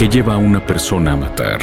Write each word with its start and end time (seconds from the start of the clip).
¿Qué 0.00 0.08
lleva 0.08 0.32
a 0.32 0.38
una 0.38 0.64
persona 0.64 1.12
a 1.12 1.16
matar? 1.16 1.58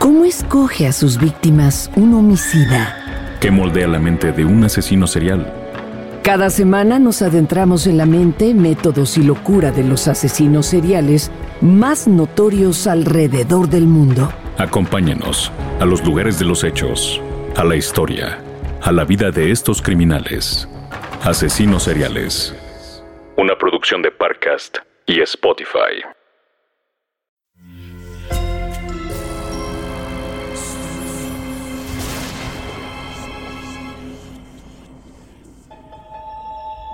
¿Cómo 0.00 0.24
escoge 0.24 0.88
a 0.88 0.90
sus 0.90 1.16
víctimas 1.16 1.88
un 1.94 2.12
homicida? 2.12 3.36
¿Qué 3.40 3.52
moldea 3.52 3.86
la 3.86 4.00
mente 4.00 4.32
de 4.32 4.44
un 4.44 4.64
asesino 4.64 5.06
serial? 5.06 5.46
Cada 6.24 6.50
semana 6.50 6.98
nos 6.98 7.22
adentramos 7.22 7.86
en 7.86 7.98
la 7.98 8.04
mente, 8.04 8.52
métodos 8.52 9.16
y 9.16 9.22
locura 9.22 9.70
de 9.70 9.84
los 9.84 10.08
asesinos 10.08 10.66
seriales 10.66 11.30
más 11.60 12.08
notorios 12.08 12.88
alrededor 12.88 13.68
del 13.68 13.86
mundo. 13.86 14.32
Acompáñanos 14.58 15.52
a 15.78 15.84
los 15.84 16.04
lugares 16.04 16.40
de 16.40 16.46
los 16.46 16.64
hechos, 16.64 17.22
a 17.54 17.62
la 17.62 17.76
historia, 17.76 18.40
a 18.82 18.90
la 18.90 19.04
vida 19.04 19.30
de 19.30 19.52
estos 19.52 19.80
criminales. 19.80 20.68
Asesinos 21.22 21.84
seriales. 21.84 22.56
Una 23.36 23.56
producción 23.56 24.02
de 24.02 24.10
Parcast 24.10 24.78
y 25.06 25.20
Spotify. 25.20 26.02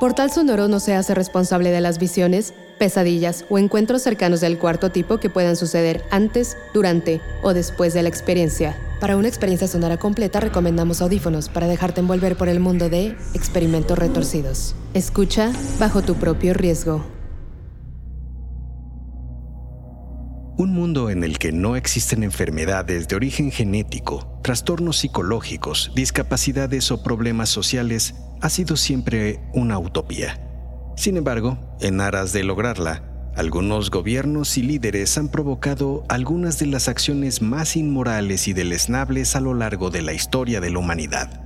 Portal 0.03 0.33
Sonoro 0.33 0.67
no 0.67 0.81
se 0.81 0.97
hace 0.97 1.15
responsable 1.15 1.71
de 1.71 1.81
las 1.81 2.01
visiones, 2.01 2.55
pesadillas 2.77 3.45
o 3.49 3.57
encuentros 3.57 4.03
cercanos 4.03 4.41
del 4.41 4.59
cuarto 4.59 4.91
tipo 4.91 5.19
que 5.19 5.31
puedan 5.31 5.55
suceder 5.55 6.03
antes, 6.11 6.57
durante 6.75 7.21
o 7.45 7.55
después 7.55 7.95
de 7.95 8.03
la 8.03 8.09
experiencia. 8.09 8.77
Para 8.99 9.17
una 9.17 9.29
experiencia 9.29 9.69
sonora 9.69 9.99
completa 9.99 10.41
recomendamos 10.41 11.03
audífonos 11.03 11.49
para 11.49 11.69
dejarte 11.69 12.01
envolver 12.01 12.37
por 12.37 12.49
el 12.49 12.59
mundo 12.59 12.89
de 12.89 13.17
experimentos 13.35 13.97
retorcidos. 13.97 14.75
Escucha 14.93 15.53
bajo 15.79 16.03
tu 16.03 16.17
propio 16.17 16.53
riesgo. 16.53 17.05
Un 20.63 20.75
mundo 20.75 21.11
en 21.11 21.25
el 21.25 21.41
que 21.41 21.51
no 21.51 21.75
existen 21.75 22.23
enfermedades 22.23 23.09
de 23.09 23.17
origen 23.17 23.51
genético, 23.51 24.39
trastornos 24.45 24.99
psicológicos, 24.99 25.91
discapacidades 25.97 26.93
o 26.93 27.03
problemas 27.03 27.49
sociales 27.49 28.15
ha 28.41 28.49
sido 28.49 28.77
siempre 28.77 29.41
una 29.55 29.81
utopía. 29.81 30.41
Sin 30.97 31.17
embargo, 31.17 31.59
en 31.81 32.01
aras 32.01 32.33
de 32.33 32.45
lograrla, 32.45 33.03
algunos 33.35 33.91
gobiernos 33.91 34.57
y 34.57 34.63
líderes 34.63 35.19
han 35.19 35.31
provocado 35.31 36.05
algunas 36.09 36.61
de 36.61 36.67
las 36.67 36.87
acciones 36.87 37.43
más 37.43 37.75
inmorales 37.75 38.47
y 38.47 38.53
deleznables 38.53 39.35
a 39.35 39.41
lo 39.41 39.55
largo 39.55 39.91
de 39.91 40.03
la 40.03 40.13
historia 40.13 40.61
de 40.61 40.71
la 40.71 40.79
humanidad. 40.79 41.43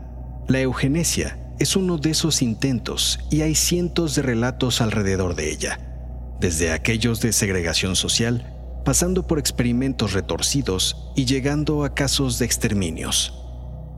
La 0.46 0.60
eugenesia 0.60 1.38
es 1.58 1.74
uno 1.74 1.96
de 1.96 2.10
esos 2.10 2.42
intentos 2.42 3.18
y 3.30 3.40
hay 3.40 3.54
cientos 3.54 4.14
de 4.14 4.20
relatos 4.20 4.82
alrededor 4.82 5.36
de 5.36 5.50
ella, 5.50 5.80
desde 6.38 6.70
aquellos 6.70 7.22
de 7.22 7.32
segregación 7.32 7.96
social 7.96 8.52
pasando 8.86 9.26
por 9.26 9.40
experimentos 9.40 10.12
retorcidos 10.12 11.10
y 11.16 11.24
llegando 11.24 11.82
a 11.82 11.92
casos 11.92 12.38
de 12.38 12.44
exterminios. 12.46 13.34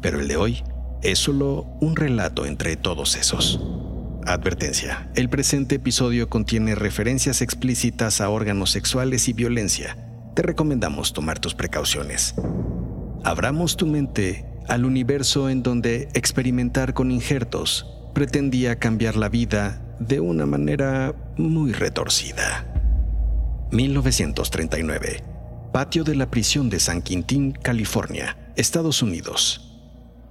Pero 0.00 0.18
el 0.18 0.28
de 0.28 0.38
hoy 0.38 0.64
es 1.02 1.18
solo 1.18 1.66
un 1.82 1.94
relato 1.94 2.46
entre 2.46 2.74
todos 2.76 3.14
esos. 3.14 3.60
Advertencia. 4.24 5.10
El 5.14 5.28
presente 5.28 5.74
episodio 5.74 6.30
contiene 6.30 6.74
referencias 6.74 7.42
explícitas 7.42 8.22
a 8.22 8.30
órganos 8.30 8.70
sexuales 8.70 9.28
y 9.28 9.34
violencia. 9.34 9.98
Te 10.34 10.40
recomendamos 10.40 11.12
tomar 11.12 11.38
tus 11.38 11.54
precauciones. 11.54 12.34
Abramos 13.24 13.76
tu 13.76 13.86
mente 13.86 14.46
al 14.68 14.86
universo 14.86 15.50
en 15.50 15.62
donde 15.62 16.08
experimentar 16.14 16.94
con 16.94 17.10
injertos 17.10 17.86
pretendía 18.14 18.78
cambiar 18.78 19.16
la 19.16 19.28
vida 19.28 19.82
de 20.00 20.20
una 20.20 20.46
manera 20.46 21.14
muy 21.36 21.72
retorcida. 21.72 22.77
1939. 23.70 25.22
Patio 25.72 26.04
de 26.04 26.14
la 26.14 26.30
prisión 26.30 26.70
de 26.70 26.80
San 26.80 27.02
Quintín, 27.02 27.52
California, 27.52 28.52
Estados 28.56 29.02
Unidos. 29.02 29.68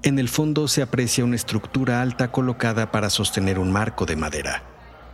En 0.04 0.20
el 0.20 0.30
fondo 0.30 0.68
se 0.68 0.82
aprecia 0.82 1.24
una 1.24 1.36
estructura 1.36 2.02
alta 2.02 2.32
colocada 2.32 2.92
para 2.92 3.10
sostener 3.10 3.60
un 3.60 3.72
marco 3.72 4.06
de 4.06 4.16
madera. 4.16 4.64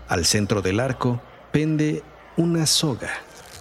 Al 0.07 0.25
centro 0.25 0.62
del 0.62 0.79
arco 0.79 1.22
pende 1.51 2.03
una 2.38 2.66
soga 2.66 3.09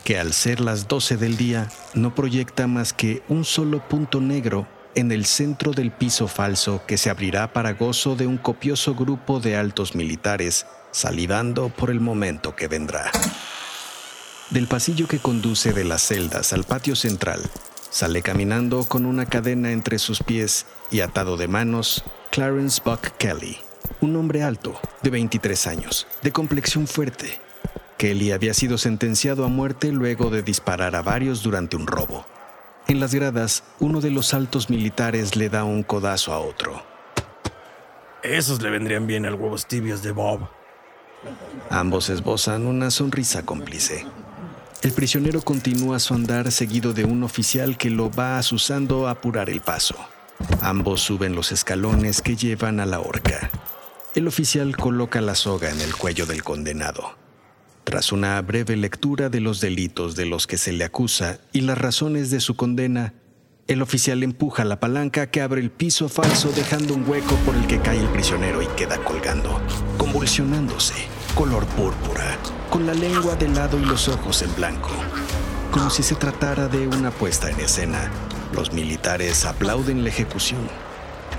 que 0.05 0.19
al 0.19 0.33
ser 0.33 0.61
las 0.61 0.89
12 0.89 1.17
del 1.17 1.37
día 1.37 1.69
no 1.95 2.15
proyecta 2.15 2.67
más 2.67 2.93
que 2.93 3.23
un 3.29 3.45
solo 3.45 3.89
punto 3.89 4.21
negro 4.21 4.67
en 4.95 5.13
el 5.13 5.25
centro 5.25 5.73
del 5.73 5.91
piso 5.91 6.29
falso 6.29 6.83
que 6.87 6.99
se 6.99 7.11
abrirá 7.11 7.53
para 7.53 7.73
gozo 7.73 8.17
de 8.17 8.27
un 8.27 8.37
copioso 8.37 8.95
grupo 8.95 9.41
de 9.41 9.57
altos 9.57 9.95
militares 9.95 10.67
salivando 10.91 11.71
por 11.71 11.91
el 11.91 12.01
momento 12.01 12.55
que 12.55 12.69
vendrá. 12.69 13.11
Del 14.53 14.67
pasillo 14.67 15.09
que 15.09 15.19
conduce 15.19 15.73
de 15.73 15.83
las 15.83 16.03
celdas 16.03 16.53
al 16.53 16.65
patio 16.65 16.95
central, 16.95 17.41
sale 17.89 18.21
caminando 18.21 18.85
con 18.85 19.07
una 19.07 19.25
cadena 19.25 19.73
entre 19.73 19.99
sus 19.99 20.23
pies 20.23 20.67
y 20.91 21.01
atado 21.01 21.39
de 21.39 21.49
manos 21.49 22.05
Clarence 22.31 22.83
Buck 22.85 23.17
Kelly, 23.17 23.57
un 24.03 24.15
hombre 24.15 24.43
alto, 24.43 24.79
de 25.03 25.09
23 25.09 25.67
años, 25.69 26.07
de 26.23 26.33
complexión 26.33 26.87
fuerte. 26.87 27.41
Kelly 27.97 28.33
había 28.33 28.53
sido 28.53 28.77
sentenciado 28.77 29.47
a 29.47 29.49
muerte 29.49 29.91
luego 29.91 30.29
de 30.29 30.43
disparar 30.43 30.97
a 30.97 31.03
varios 31.03 31.43
durante 31.43 31.77
un 31.77 31.87
robo. 31.87 32.27
En 32.89 33.01
las 33.01 33.15
gradas, 33.15 33.65
uno 33.81 34.03
de 34.03 34.11
los 34.11 34.35
altos 34.35 34.69
militares 34.69 35.35
le 35.35 35.49
da 35.49 35.65
un 35.65 35.83
codazo 35.83 36.31
a 36.35 36.41
otro. 36.41 36.83
Esos 38.23 38.61
le 38.61 38.69
vendrían 38.69 39.07
bien 39.07 39.25
al 39.25 39.35
huevos 39.35 39.65
tibios 39.65 40.03
de 40.03 40.13
Bob. 40.13 40.47
Ambos 41.71 42.11
esbozan 42.11 42.67
una 42.67 42.91
sonrisa 42.91 43.47
cómplice. 43.47 44.05
El 44.83 44.91
prisionero 44.91 45.43
continúa 45.43 46.01
su 46.01 46.13
andar 46.13 46.51
seguido 46.51 46.93
de 46.93 47.05
un 47.05 47.23
oficial 47.23 47.79
que 47.79 47.89
lo 47.89 48.11
va 48.11 48.37
asusando 48.37 49.07
a 49.07 49.13
apurar 49.13 49.49
el 49.49 49.61
paso. 49.61 49.95
Ambos 50.61 51.03
suben 51.03 51.37
los 51.37 51.53
escalones 51.53 52.21
que 52.21 52.35
llevan 52.35 52.81
a 52.81 52.87
la 52.87 52.99
horca. 52.99 53.49
El 54.17 54.27
oficial 54.27 54.77
coloca 54.77 55.21
la 55.21 55.37
soga 55.37 55.71
en 55.71 55.81
el 55.81 55.95
cuello 55.95 56.27
del 56.27 56.43
condenado. 56.43 57.17
Tras 57.85 58.11
una 58.11 58.43
breve 58.43 58.77
lectura 58.77 59.29
de 59.29 59.41
los 59.41 59.61
delitos 59.61 60.17
de 60.17 60.27
los 60.27 60.49
que 60.49 60.59
se 60.59 60.73
le 60.73 60.83
acusa 60.83 61.39
y 61.53 61.61
las 61.61 61.79
razones 61.79 62.33
de 62.33 62.41
su 62.41 62.57
condena, 62.57 63.15
el 63.69 63.83
oficial 63.83 64.25
empuja 64.25 64.65
la 64.65 64.81
palanca 64.81 65.31
que 65.31 65.43
abre 65.43 65.61
el 65.61 65.71
piso 65.71 66.09
falso 66.09 66.51
dejando 66.57 66.95
un 66.95 67.09
hueco 67.09 67.37
por 67.47 67.55
el 67.55 67.69
que 67.69 67.81
cae 67.81 68.01
el 68.01 68.09
prisionero 68.09 68.61
y 68.61 68.67
queda 68.67 68.99
colgando, 69.05 69.61
convulsionándose, 69.97 70.95
color 71.37 71.67
púrpura, 71.67 72.37
con 72.73 72.87
la 72.87 72.95
lengua 72.95 73.37
de 73.37 73.49
lado 73.49 73.79
y 73.79 73.85
los 73.85 74.09
ojos 74.09 74.41
en 74.41 74.55
blanco, 74.55 74.89
como 75.71 75.91
si 75.91 76.03
se 76.03 76.15
tratara 76.15 76.69
de 76.69 76.89
una 76.89 77.11
puesta 77.11 77.51
en 77.51 77.61
escena. 77.61 78.11
Los 78.55 78.73
militares 78.73 79.45
aplauden 79.45 80.03
la 80.03 80.09
ejecución. 80.09 80.71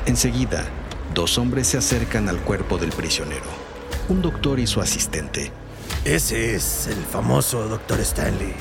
Enseguida, 0.06 0.64
dos 1.16 1.40
hombres 1.40 1.66
se 1.66 1.80
acercan 1.80 2.30
al 2.30 2.38
cuerpo 2.42 2.78
del 2.78 2.92
prisionero, 2.92 3.48
un 4.10 4.22
doctor 4.22 4.60
y 4.60 4.68
su 4.68 4.80
asistente. 4.80 5.52
Ese 6.06 6.54
es 6.54 6.86
el 6.86 7.04
famoso 7.04 7.68
doctor 7.68 8.00
Stanley. 8.02 8.54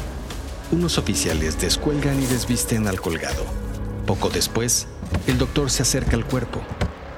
Unos 0.70 0.96
oficiales 0.96 1.60
descuelgan 1.60 2.22
y 2.22 2.24
desvisten 2.24 2.88
al 2.88 3.02
colgado. 3.02 3.44
Poco 4.06 4.30
después, 4.30 4.88
el 5.26 5.36
doctor 5.36 5.70
se 5.70 5.82
acerca 5.82 6.16
al 6.16 6.24
cuerpo, 6.24 6.62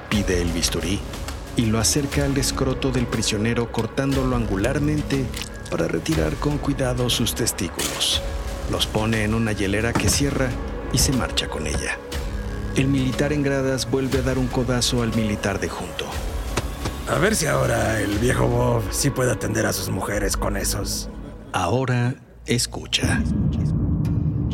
pide 0.09 0.41
el 0.41 0.51
bisturí 0.51 0.99
y 1.57 1.65
lo 1.65 1.79
acerca 1.79 2.25
al 2.25 2.37
escroto 2.37 2.91
del 2.91 3.07
prisionero 3.07 3.71
cortándolo 3.71 4.35
angularmente 4.35 5.25
para 5.69 5.87
retirar 5.87 6.35
con 6.35 6.57
cuidado 6.57 7.09
sus 7.09 7.35
testículos. 7.35 8.21
Los 8.71 8.87
pone 8.87 9.23
en 9.23 9.33
una 9.33 9.51
hielera 9.51 9.93
que 9.93 10.09
cierra 10.09 10.49
y 10.91 10.97
se 10.97 11.13
marcha 11.13 11.47
con 11.47 11.67
ella. 11.67 11.97
El 12.75 12.87
militar 12.87 13.31
en 13.31 13.43
gradas 13.43 13.89
vuelve 13.89 14.19
a 14.19 14.21
dar 14.21 14.37
un 14.37 14.47
codazo 14.47 15.01
al 15.01 15.15
militar 15.15 15.59
de 15.59 15.69
junto. 15.69 16.05
A 17.07 17.19
ver 17.19 17.35
si 17.35 17.45
ahora 17.45 18.01
el 18.01 18.17
viejo 18.17 18.47
Bob 18.47 18.83
sí 18.91 19.11
puede 19.11 19.31
atender 19.31 19.65
a 19.65 19.73
sus 19.73 19.89
mujeres 19.89 20.35
con 20.35 20.57
esos. 20.57 21.09
Ahora 21.53 22.15
escucha. 22.45 23.21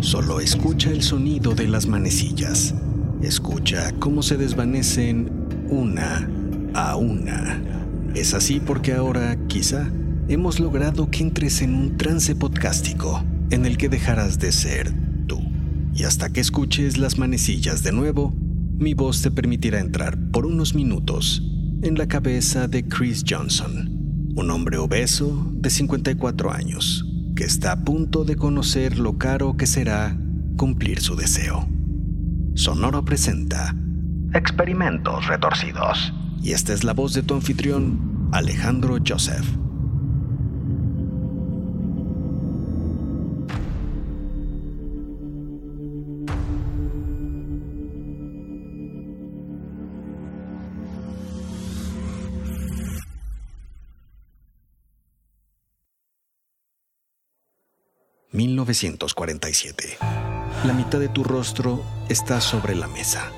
Solo 0.02 0.40
escucha 0.40 0.90
el 0.90 1.02
sonido 1.02 1.56
de 1.56 1.68
las 1.68 1.88
manecillas. 1.88 2.74
Escucha 3.22 3.94
cómo 4.00 4.22
se 4.22 4.36
desvanecen 4.36 5.32
una 5.70 6.28
a 6.74 6.96
una. 6.96 7.62
Es 8.16 8.34
así 8.34 8.60
porque 8.60 8.94
ahora, 8.94 9.38
quizá, 9.48 9.90
hemos 10.28 10.60
logrado 10.60 11.10
que 11.10 11.24
entres 11.24 11.62
en 11.62 11.76
un 11.76 11.98
trance 11.98 12.36
podcástico 12.36 13.24
en 13.50 13.66
el 13.66 13.78
que 13.78 13.90
dejarás 13.90 14.40
de 14.40 14.52
ser 14.52 14.94
tú. 15.28 15.42
Y 15.94 16.04
hasta 16.04 16.32
que 16.32 16.40
escuches 16.40 16.98
las 16.98 17.18
manecillas 17.18 17.84
de 17.84 17.92
nuevo, 17.92 18.34
mi 18.78 18.94
voz 18.94 19.22
te 19.22 19.32
permitirá 19.32 19.80
entrar 19.80 20.18
por 20.32 20.46
unos 20.46 20.74
minutos 20.74 21.44
en 21.84 21.98
la 21.98 22.08
cabeza 22.08 22.68
de 22.68 22.88
Chris 22.88 23.24
Johnson, 23.28 24.34
un 24.36 24.52
hombre 24.52 24.78
obeso 24.78 25.52
de 25.54 25.70
54 25.70 26.52
años 26.52 27.06
que 27.36 27.44
está 27.44 27.72
a 27.72 27.84
punto 27.84 28.24
de 28.24 28.36
conocer 28.36 29.00
lo 29.00 29.18
caro 29.18 29.56
que 29.58 29.66
será 29.66 30.18
cumplir 30.58 31.02
su 31.02 31.16
deseo. 31.16 31.68
Sonoro 32.56 33.04
presenta 33.04 33.76
Experimentos 34.34 35.28
Retorcidos 35.28 36.14
y 36.44 36.54
esta 36.54 36.74
es 36.74 36.84
la 36.84 36.94
voz 36.94 37.14
de 37.14 37.24
tu 37.24 37.36
anfitrión, 37.36 38.30
Alejandro 38.32 38.98
Joseph. 39.06 39.46
...1947... 58.34 59.98
La 60.66 60.74
mitad 60.74 61.00
de 61.00 61.10
tu 61.10 61.24
rostro 61.24 61.84
está 62.08 62.40
sobre 62.40 62.76
la 62.76 62.88
mesa... 62.88 63.30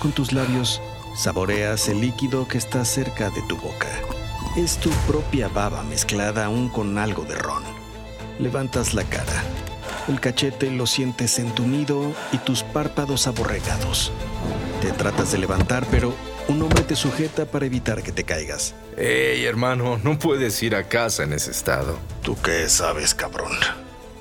...con 0.00 0.12
tus 0.12 0.32
labios 0.32 0.80
saboreas 1.18 1.88
el 1.88 2.00
líquido 2.00 2.46
que 2.46 2.58
está 2.58 2.84
cerca 2.84 3.28
de 3.30 3.42
tu 3.42 3.56
boca. 3.56 3.88
Es 4.56 4.76
tu 4.76 4.88
propia 5.08 5.48
baba 5.48 5.82
mezclada 5.82 6.44
aún 6.44 6.68
con 6.68 6.96
algo 6.96 7.24
de 7.24 7.34
ron. 7.34 7.64
Levantas 8.38 8.94
la 8.94 9.02
cara. 9.02 9.42
El 10.06 10.20
cachete 10.20 10.70
lo 10.70 10.86
sientes 10.86 11.40
entumido 11.40 12.14
y 12.32 12.38
tus 12.38 12.62
párpados 12.62 13.26
aborregados. 13.26 14.12
Te 14.80 14.92
tratas 14.92 15.32
de 15.32 15.38
levantar, 15.38 15.84
pero 15.90 16.14
un 16.46 16.62
hombre 16.62 16.82
te 16.84 16.94
sujeta 16.94 17.46
para 17.46 17.66
evitar 17.66 18.02
que 18.02 18.12
te 18.12 18.22
caigas. 18.22 18.74
Ey, 18.96 19.44
hermano, 19.44 19.98
no 20.02 20.18
puedes 20.20 20.62
ir 20.62 20.76
a 20.76 20.84
casa 20.84 21.24
en 21.24 21.32
ese 21.32 21.50
estado. 21.50 21.98
¿Tú 22.22 22.36
qué 22.40 22.68
sabes, 22.68 23.14
cabrón? 23.14 23.52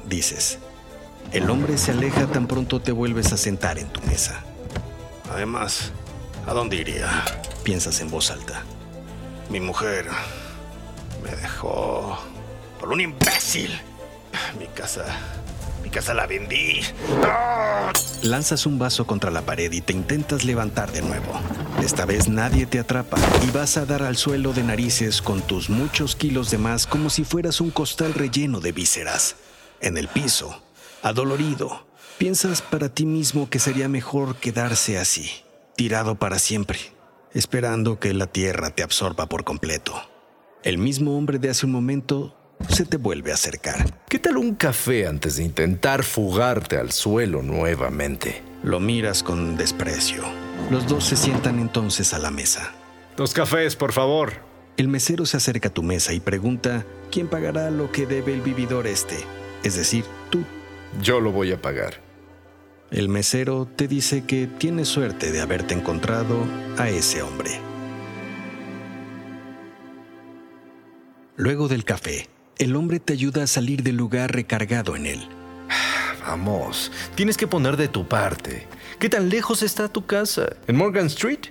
Dices. 0.10 0.58
El 1.32 1.50
hombre 1.50 1.78
se 1.78 1.92
aleja 1.92 2.26
tan 2.26 2.48
pronto 2.48 2.82
te 2.82 2.92
vuelves 2.92 3.34
a 3.34 3.38
sentar 3.38 3.78
en 3.78 3.88
tu 3.90 4.02
mesa. 4.08 4.44
Además, 5.30 5.92
¿a 6.48 6.54
dónde 6.54 6.78
iría? 6.78 7.24
Piensas 7.64 8.00
en 8.00 8.10
voz 8.10 8.32
alta. 8.32 8.64
Mi 9.50 9.60
mujer 9.60 10.08
me 11.24 11.36
dejó 11.36 12.18
por 12.80 12.90
un 12.90 13.02
imbécil. 13.02 13.80
Mi 14.58 14.68
casa, 14.68 15.06
mi 15.84 15.90
casa 15.90 16.14
la 16.14 16.26
vendí. 16.26 16.82
Lanzas 18.24 18.66
un 18.66 18.80
vaso 18.80 19.06
contra 19.06 19.30
la 19.30 19.42
pared 19.42 19.72
y 19.72 19.82
te 19.82 19.94
intentas 19.94 20.44
levantar 20.46 20.92
de 20.92 21.02
nuevo. 21.02 21.40
Esta 21.84 22.06
vez 22.06 22.28
nadie 22.28 22.66
te 22.66 22.80
atrapa 22.80 23.18
y 23.46 23.52
vas 23.52 23.78
a 23.78 23.86
dar 23.86 24.02
al 24.02 24.18
suelo 24.18 24.54
de 24.54 24.64
narices 24.64 25.22
con 25.22 25.42
tus 25.42 25.70
muchos 25.70 26.16
kilos 26.16 26.50
de 26.50 26.58
más 26.58 26.88
como 26.88 27.10
si 27.10 27.24
fueras 27.24 27.62
un 27.62 27.72
costal 27.72 28.14
relleno 28.14 28.60
de 28.60 28.72
vísceras. 28.72 29.36
En 29.80 29.98
el 29.98 30.08
piso, 30.08 30.62
adolorido, 31.04 31.86
piensas 32.18 32.62
para 32.62 32.90
ti 32.90 33.06
mismo 33.06 33.50
que 33.50 33.60
sería 33.60 33.88
mejor 33.88 34.38
quedarse 34.38 34.98
así, 34.98 35.30
tirado 35.78 36.16
para 36.16 36.40
siempre, 36.40 36.80
esperando 37.34 38.00
que 38.00 38.12
la 38.14 38.26
tierra 38.26 38.72
te 38.72 38.82
absorba 38.82 39.30
por 39.30 39.44
completo. 39.44 39.94
El 40.64 40.80
mismo 40.80 41.16
hombre 41.16 41.38
de 41.38 41.52
hace 41.52 41.68
un 41.68 41.72
momento 41.72 42.36
se 42.68 42.84
te 42.84 42.98
vuelve 42.98 43.30
a 43.32 43.36
acercar. 43.36 44.04
¿Qué 44.10 44.18
tal 44.18 44.38
un 44.38 44.56
café 44.56 45.06
antes 45.06 45.38
de 45.38 45.44
intentar 45.44 46.04
fugarte 46.04 46.78
al 46.78 46.92
suelo 46.92 47.44
nuevamente? 47.44 48.42
Lo 48.64 48.80
miras 48.80 49.22
con 49.22 49.56
desprecio. 49.56 50.24
Los 50.72 50.88
dos 50.88 51.06
se 51.06 51.16
sientan 51.16 51.60
entonces 51.60 52.12
a 52.16 52.18
la 52.18 52.32
mesa. 52.32 52.74
Dos 53.16 53.34
cafés, 53.34 53.76
por 53.76 53.94
favor. 53.94 54.34
El 54.78 54.88
mesero 54.88 55.28
se 55.28 55.38
acerca 55.38 55.70
a 55.70 55.74
tu 55.74 55.84
mesa 55.84 56.12
y 56.12 56.20
pregunta 56.20 56.88
quién 57.12 57.28
pagará 57.28 57.70
lo 57.70 57.92
que 57.92 58.08
debe 58.08 58.34
el 58.34 58.42
vividor 58.42 58.88
este, 58.88 59.18
es 59.64 59.76
decir, 59.76 60.06
tú. 60.32 60.44
Yo 61.04 61.20
lo 61.20 61.32
voy 61.32 61.52
a 61.52 61.62
pagar. 61.62 62.07
El 62.90 63.10
mesero 63.10 63.68
te 63.76 63.88
dice 63.90 64.24
que 64.24 64.48
tienes 64.48 64.88
suerte 64.88 65.34
de 65.34 65.42
haberte 65.42 65.74
encontrado 65.74 66.46
a 66.78 66.90
ese 66.90 67.22
hombre. 67.22 67.60
Luego 71.36 71.68
del 71.68 71.84
café, 71.84 72.30
el 72.58 72.78
hombre 72.78 73.02
te 73.02 73.12
ayuda 73.12 73.44
a 73.44 73.48
salir 73.48 73.84
del 73.84 73.98
lugar 73.98 74.32
recargado 74.32 74.96
en 74.96 75.06
él. 75.06 75.28
Vamos, 76.26 76.92
tienes 77.16 77.36
que 77.36 77.46
poner 77.46 77.76
de 77.76 77.90
tu 77.90 78.08
parte. 78.08 78.68
¿Qué 79.00 79.10
tan 79.10 79.28
lejos 79.28 79.64
está 79.64 79.90
tu 79.90 80.06
casa? 80.06 80.56
¿En 80.68 80.78
Morgan 80.78 81.08
Street? 81.08 81.48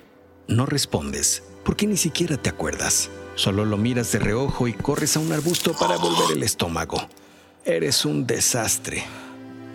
No 0.47 0.65
respondes, 0.65 1.43
porque 1.63 1.85
ni 1.85 1.97
siquiera 1.97 2.37
te 2.37 2.49
acuerdas. 2.49 3.11
Solo 3.35 3.63
lo 3.63 3.77
miras 3.77 4.11
de 4.11 4.17
reojo 4.17 4.67
y 4.67 4.73
corres 4.73 5.15
a 5.15 5.19
un 5.19 5.31
arbusto 5.31 5.73
para 5.73 5.97
volver 5.97 6.35
el 6.35 6.41
estómago. 6.41 7.07
Eres 7.63 8.05
un 8.05 8.25
desastre. 8.25 9.03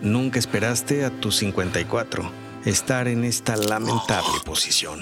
Nunca 0.03 0.37
esperaste 0.37 1.05
a 1.05 1.09
tus 1.21 1.37
54 1.37 2.29
estar 2.65 3.07
en 3.07 3.23
esta 3.23 3.55
lamentable 3.55 4.41
posición. 4.43 5.01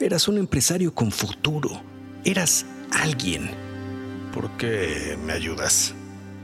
Eras 0.00 0.26
un 0.26 0.36
empresario 0.36 0.92
con 0.92 1.12
futuro. 1.12 1.80
Eras 2.24 2.66
alguien. 2.90 3.52
¿Por 4.34 4.50
qué 4.56 5.16
me 5.24 5.32
ayudas? 5.32 5.94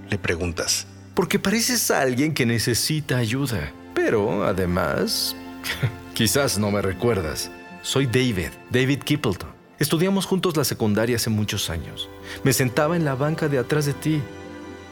Le 0.09 0.17
preguntas. 0.17 0.87
Porque 1.15 1.41
pareces 1.41 1.91
a 1.91 2.01
alguien 2.03 2.35
que 2.35 2.47
necesita 2.47 3.17
ayuda. 3.17 3.73
Pero, 3.97 4.45
además, 4.45 5.35
quizás 6.15 6.57
no 6.57 6.71
me 6.71 6.81
recuerdas. 6.81 7.51
Soy 7.83 8.07
David, 8.07 8.51
David 8.71 9.01
Kippleton. 9.01 9.51
Estudiamos 9.81 10.25
juntos 10.25 10.57
la 10.57 10.63
secundaria 10.63 11.17
hace 11.17 11.31
muchos 11.31 11.69
años. 11.69 12.09
Me 12.45 12.53
sentaba 12.53 12.95
en 12.95 13.05
la 13.05 13.17
banca 13.17 13.49
de 13.49 13.59
atrás 13.59 13.87
de 13.87 13.95
ti. 13.95 14.23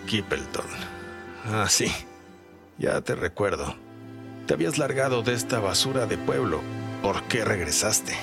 Kippleton. 0.09 0.67
Ah, 1.45 1.67
sí. 1.69 1.87
Ya 2.79 3.01
te 3.01 3.15
recuerdo. 3.15 3.75
Te 4.47 4.55
habías 4.55 4.79
largado 4.79 5.23
de 5.23 5.35
esta 5.35 5.61
basura 5.61 6.07
de 6.07 6.19
pueblo. 6.19 6.61
¿Por 7.03 7.23
qué 7.25 7.45
regresaste? 7.45 8.15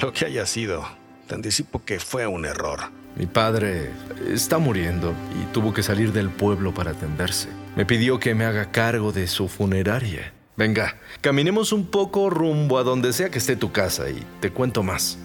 Lo 0.00 0.12
que 0.12 0.26
haya 0.26 0.46
sido, 0.46 0.84
te 1.28 1.34
anticipo 1.34 1.84
que 1.84 2.00
fue 2.00 2.26
un 2.26 2.44
error. 2.44 2.80
Mi 3.16 3.26
padre 3.26 3.90
está 4.28 4.58
muriendo 4.58 5.14
y 5.40 5.52
tuvo 5.52 5.72
que 5.72 5.82
salir 5.82 6.12
del 6.12 6.30
pueblo 6.30 6.74
para 6.74 6.92
atenderse. 6.92 7.48
Me 7.76 7.86
pidió 7.86 8.18
que 8.18 8.34
me 8.34 8.44
haga 8.44 8.72
cargo 8.72 9.12
de 9.12 9.28
su 9.28 9.48
funeraria. 9.48 10.32
Venga, 10.56 10.96
caminemos 11.20 11.72
un 11.72 11.86
poco 11.86 12.30
rumbo 12.30 12.78
a 12.78 12.82
donde 12.82 13.12
sea 13.12 13.30
que 13.30 13.38
esté 13.38 13.56
tu 13.56 13.70
casa 13.70 14.10
y 14.10 14.24
te 14.40 14.50
cuento 14.50 14.82
más. 14.82 15.18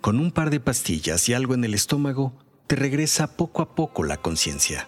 Con 0.00 0.20
un 0.20 0.30
par 0.30 0.50
de 0.50 0.60
pastillas 0.60 1.28
y 1.28 1.34
algo 1.34 1.54
en 1.54 1.64
el 1.64 1.74
estómago, 1.74 2.34
te 2.66 2.76
regresa 2.76 3.36
poco 3.36 3.62
a 3.62 3.74
poco 3.74 4.04
la 4.04 4.18
conciencia. 4.18 4.86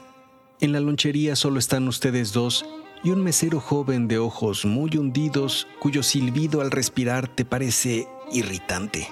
En 0.59 0.73
la 0.73 0.81
lonchería 0.81 1.37
solo 1.37 1.59
están 1.59 1.87
ustedes 1.87 2.33
dos 2.33 2.65
y 3.05 3.11
un 3.11 3.23
mesero 3.23 3.61
joven 3.61 4.09
de 4.09 4.19
ojos 4.19 4.65
muy 4.65 4.97
hundidos 4.97 5.67
cuyo 5.81 6.03
silbido 6.03 6.63
al 6.63 6.71
respirar 6.71 7.29
te 7.29 7.45
parece 7.45 8.09
irritante. 8.33 9.07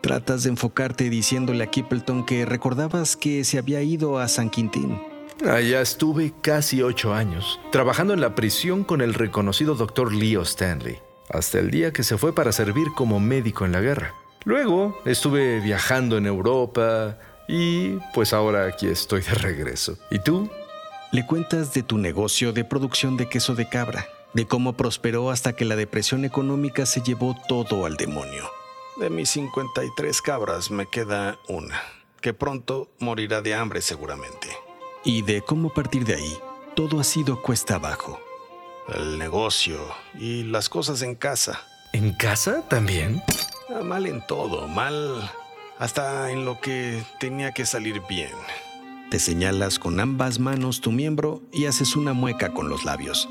Tratas 0.00 0.44
de 0.44 0.50
enfocarte 0.50 1.10
diciéndole 1.10 1.62
a 1.62 1.66
Kippleton 1.66 2.24
que 2.24 2.46
recordabas 2.46 3.16
que 3.16 3.44
se 3.44 3.58
había 3.58 3.82
ido 3.82 4.18
a 4.18 4.28
San 4.28 4.48
Quintín. 4.48 4.98
Allá 5.46 5.82
estuve 5.82 6.32
casi 6.40 6.80
ocho 6.80 7.12
años, 7.12 7.60
trabajando 7.70 8.14
en 8.14 8.22
la 8.22 8.34
prisión 8.34 8.82
con 8.82 9.02
el 9.02 9.12
reconocido 9.12 9.74
doctor 9.74 10.12
Leo 10.12 10.42
Stanley, 10.42 10.98
hasta 11.28 11.58
el 11.58 11.70
día 11.70 11.92
que 11.92 12.02
se 12.02 12.16
fue 12.16 12.34
para 12.34 12.50
servir 12.50 12.88
como 12.96 13.20
médico 13.20 13.66
en 13.66 13.72
la 13.72 13.82
guerra. 13.82 14.14
Luego 14.44 14.98
estuve 15.04 15.60
viajando 15.60 16.16
en 16.16 16.24
Europa 16.24 17.18
y 17.46 17.98
pues 18.14 18.32
ahora 18.32 18.66
aquí 18.66 18.86
estoy 18.86 19.20
de 19.20 19.34
regreso. 19.34 19.98
¿Y 20.10 20.20
tú? 20.20 20.50
Le 21.10 21.24
cuentas 21.24 21.72
de 21.72 21.82
tu 21.82 21.96
negocio 21.96 22.52
de 22.52 22.66
producción 22.66 23.16
de 23.16 23.30
queso 23.30 23.54
de 23.54 23.66
cabra, 23.66 24.06
de 24.34 24.46
cómo 24.46 24.74
prosperó 24.74 25.30
hasta 25.30 25.54
que 25.54 25.64
la 25.64 25.74
depresión 25.74 26.26
económica 26.26 26.84
se 26.84 27.00
llevó 27.00 27.34
todo 27.48 27.86
al 27.86 27.96
demonio. 27.96 28.50
De 28.98 29.08
mis 29.08 29.30
53 29.30 30.20
cabras 30.20 30.70
me 30.70 30.84
queda 30.86 31.38
una, 31.48 31.80
que 32.20 32.34
pronto 32.34 32.90
morirá 32.98 33.40
de 33.40 33.54
hambre 33.54 33.80
seguramente. 33.80 34.48
Y 35.02 35.22
de 35.22 35.40
cómo 35.40 35.72
partir 35.72 36.04
de 36.04 36.16
ahí, 36.16 36.38
todo 36.76 37.00
ha 37.00 37.04
sido 37.04 37.40
cuesta 37.40 37.76
abajo. 37.76 38.20
El 38.94 39.18
negocio 39.18 39.78
y 40.18 40.42
las 40.42 40.68
cosas 40.68 41.00
en 41.00 41.14
casa. 41.14 41.58
¿En 41.94 42.12
casa 42.12 42.68
también? 42.68 43.22
Ah, 43.74 43.82
Mal 43.82 44.04
en 44.04 44.26
todo, 44.26 44.68
mal 44.68 45.30
hasta 45.78 46.30
en 46.32 46.44
lo 46.44 46.60
que 46.60 47.02
tenía 47.18 47.52
que 47.52 47.64
salir 47.64 48.02
bien. 48.08 48.32
Te 49.10 49.18
señalas 49.18 49.78
con 49.78 50.00
ambas 50.00 50.38
manos 50.38 50.82
tu 50.82 50.92
miembro 50.92 51.42
y 51.50 51.64
haces 51.64 51.96
una 51.96 52.12
mueca 52.12 52.52
con 52.52 52.68
los 52.68 52.84
labios. 52.84 53.26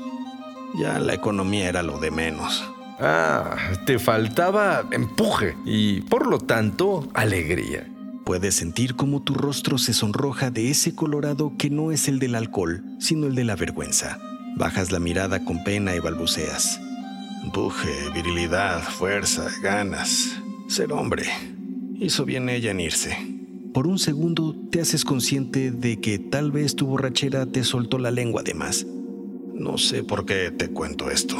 Ya 0.76 0.98
la 0.98 1.14
economía 1.14 1.68
era 1.68 1.84
lo 1.84 2.00
de 2.00 2.10
menos. 2.10 2.68
Ah, 2.98 3.56
te 3.86 4.00
faltaba 4.00 4.84
empuje 4.90 5.56
y 5.64 6.00
por 6.02 6.26
lo 6.26 6.38
tanto 6.38 7.08
alegría. 7.14 7.86
Puedes 8.24 8.56
sentir 8.56 8.96
cómo 8.96 9.22
tu 9.22 9.34
rostro 9.34 9.78
se 9.78 9.94
sonroja 9.94 10.50
de 10.50 10.68
ese 10.70 10.96
colorado 10.96 11.52
que 11.56 11.70
no 11.70 11.92
es 11.92 12.08
el 12.08 12.18
del 12.18 12.34
alcohol, 12.34 12.84
sino 12.98 13.28
el 13.28 13.36
de 13.36 13.44
la 13.44 13.54
vergüenza. 13.54 14.18
Bajas 14.56 14.90
la 14.90 14.98
mirada 14.98 15.44
con 15.44 15.62
pena 15.62 15.94
y 15.94 16.00
balbuceas. 16.00 16.80
Empuje, 17.44 18.10
virilidad, 18.12 18.82
fuerza, 18.82 19.48
ganas. 19.62 20.36
Ser 20.68 20.92
hombre. 20.92 21.24
Hizo 21.94 22.24
bien 22.24 22.48
ella 22.48 22.72
en 22.72 22.80
irse. 22.80 23.37
Por 23.72 23.86
un 23.86 23.98
segundo 23.98 24.56
te 24.70 24.80
haces 24.80 25.04
consciente 25.04 25.70
de 25.70 26.00
que 26.00 26.18
tal 26.18 26.50
vez 26.50 26.74
tu 26.74 26.86
borrachera 26.86 27.46
te 27.46 27.64
soltó 27.64 27.98
la 27.98 28.10
lengua 28.10 28.42
de 28.42 28.54
más. 28.54 28.86
No 29.54 29.76
sé 29.78 30.02
por 30.04 30.24
qué 30.24 30.50
te 30.50 30.68
cuento 30.68 31.10
esto, 31.10 31.36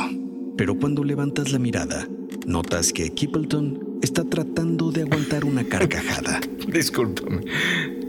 pero 0.56 0.78
cuando 0.78 1.04
levantas 1.04 1.52
la 1.52 1.58
mirada, 1.58 2.06
notas 2.46 2.92
que 2.92 3.10
Kippleton 3.10 3.98
está 4.02 4.24
tratando 4.24 4.90
de 4.90 5.02
aguantar 5.02 5.44
una 5.44 5.64
carcajada. 5.64 6.40
Discúlpame. 6.72 7.44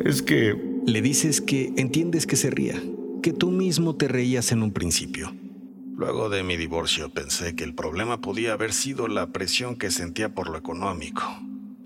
Es 0.03 0.21
que 0.21 0.69
Le 0.85 1.01
dices 1.01 1.41
que 1.41 1.73
entiendes 1.77 2.25
que 2.25 2.35
se 2.35 2.49
ría, 2.49 2.81
que 3.21 3.33
tú 3.33 3.51
mismo 3.51 3.95
te 3.95 4.07
reías 4.07 4.51
en 4.51 4.63
un 4.63 4.71
principio. 4.71 5.31
Luego 5.95 6.29
de 6.29 6.41
mi 6.43 6.57
divorcio 6.57 7.09
pensé 7.09 7.55
que 7.55 7.63
el 7.63 7.75
problema 7.75 8.21
podía 8.21 8.53
haber 8.53 8.73
sido 8.73 9.07
la 9.07 9.27
presión 9.27 9.75
que 9.75 9.91
sentía 9.91 10.33
por 10.33 10.49
lo 10.49 10.57
económico. 10.57 11.23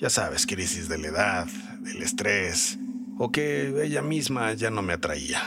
Ya 0.04 0.10
sabes, 0.10 0.46
crisis 0.46 0.90
de 0.90 0.98
la 0.98 1.08
edad, 1.08 1.48
del 1.80 2.04
estrés, 2.04 2.78
o 3.18 3.32
que 3.32 3.86
ella 3.86 4.02
misma 4.02 4.52
ya 4.52 4.70
no 4.70 4.82
me 4.82 4.92
atraía. 4.92 5.40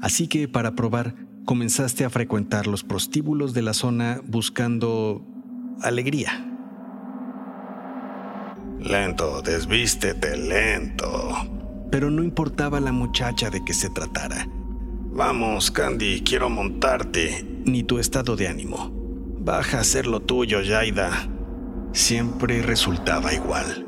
Así 0.00 0.28
que 0.28 0.48
para 0.48 0.74
probar, 0.74 1.14
comenzaste 1.44 2.06
a 2.06 2.08
frecuentar 2.08 2.66
los 2.66 2.84
prostíbulos 2.84 3.52
de 3.52 3.60
la 3.60 3.74
zona 3.74 4.22
buscando 4.24 5.22
alegría. 5.82 6.32
Lento, 8.80 9.42
desvístete, 9.42 10.38
lento. 10.38 11.34
Pero 11.90 12.10
no 12.10 12.22
importaba 12.22 12.80
la 12.80 12.92
muchacha 12.92 13.50
de 13.50 13.62
que 13.62 13.74
se 13.74 13.90
tratara. 13.90 14.48
Vamos, 15.10 15.70
Candy, 15.70 16.22
quiero 16.22 16.48
montarte. 16.48 17.46
Ni 17.66 17.82
tu 17.82 17.98
estado 17.98 18.36
de 18.36 18.48
ánimo. 18.48 18.90
Baja 19.38 19.76
a 19.76 19.80
hacer 19.82 20.06
lo 20.06 20.20
tuyo, 20.20 20.62
Yaida. 20.62 21.28
Siempre 21.92 22.62
resultaba 22.62 23.34
igual. 23.34 23.86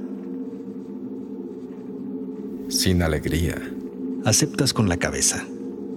Sin 2.68 3.02
alegría. 3.02 3.54
Aceptas 4.26 4.74
con 4.74 4.90
la 4.90 4.98
cabeza. 4.98 5.46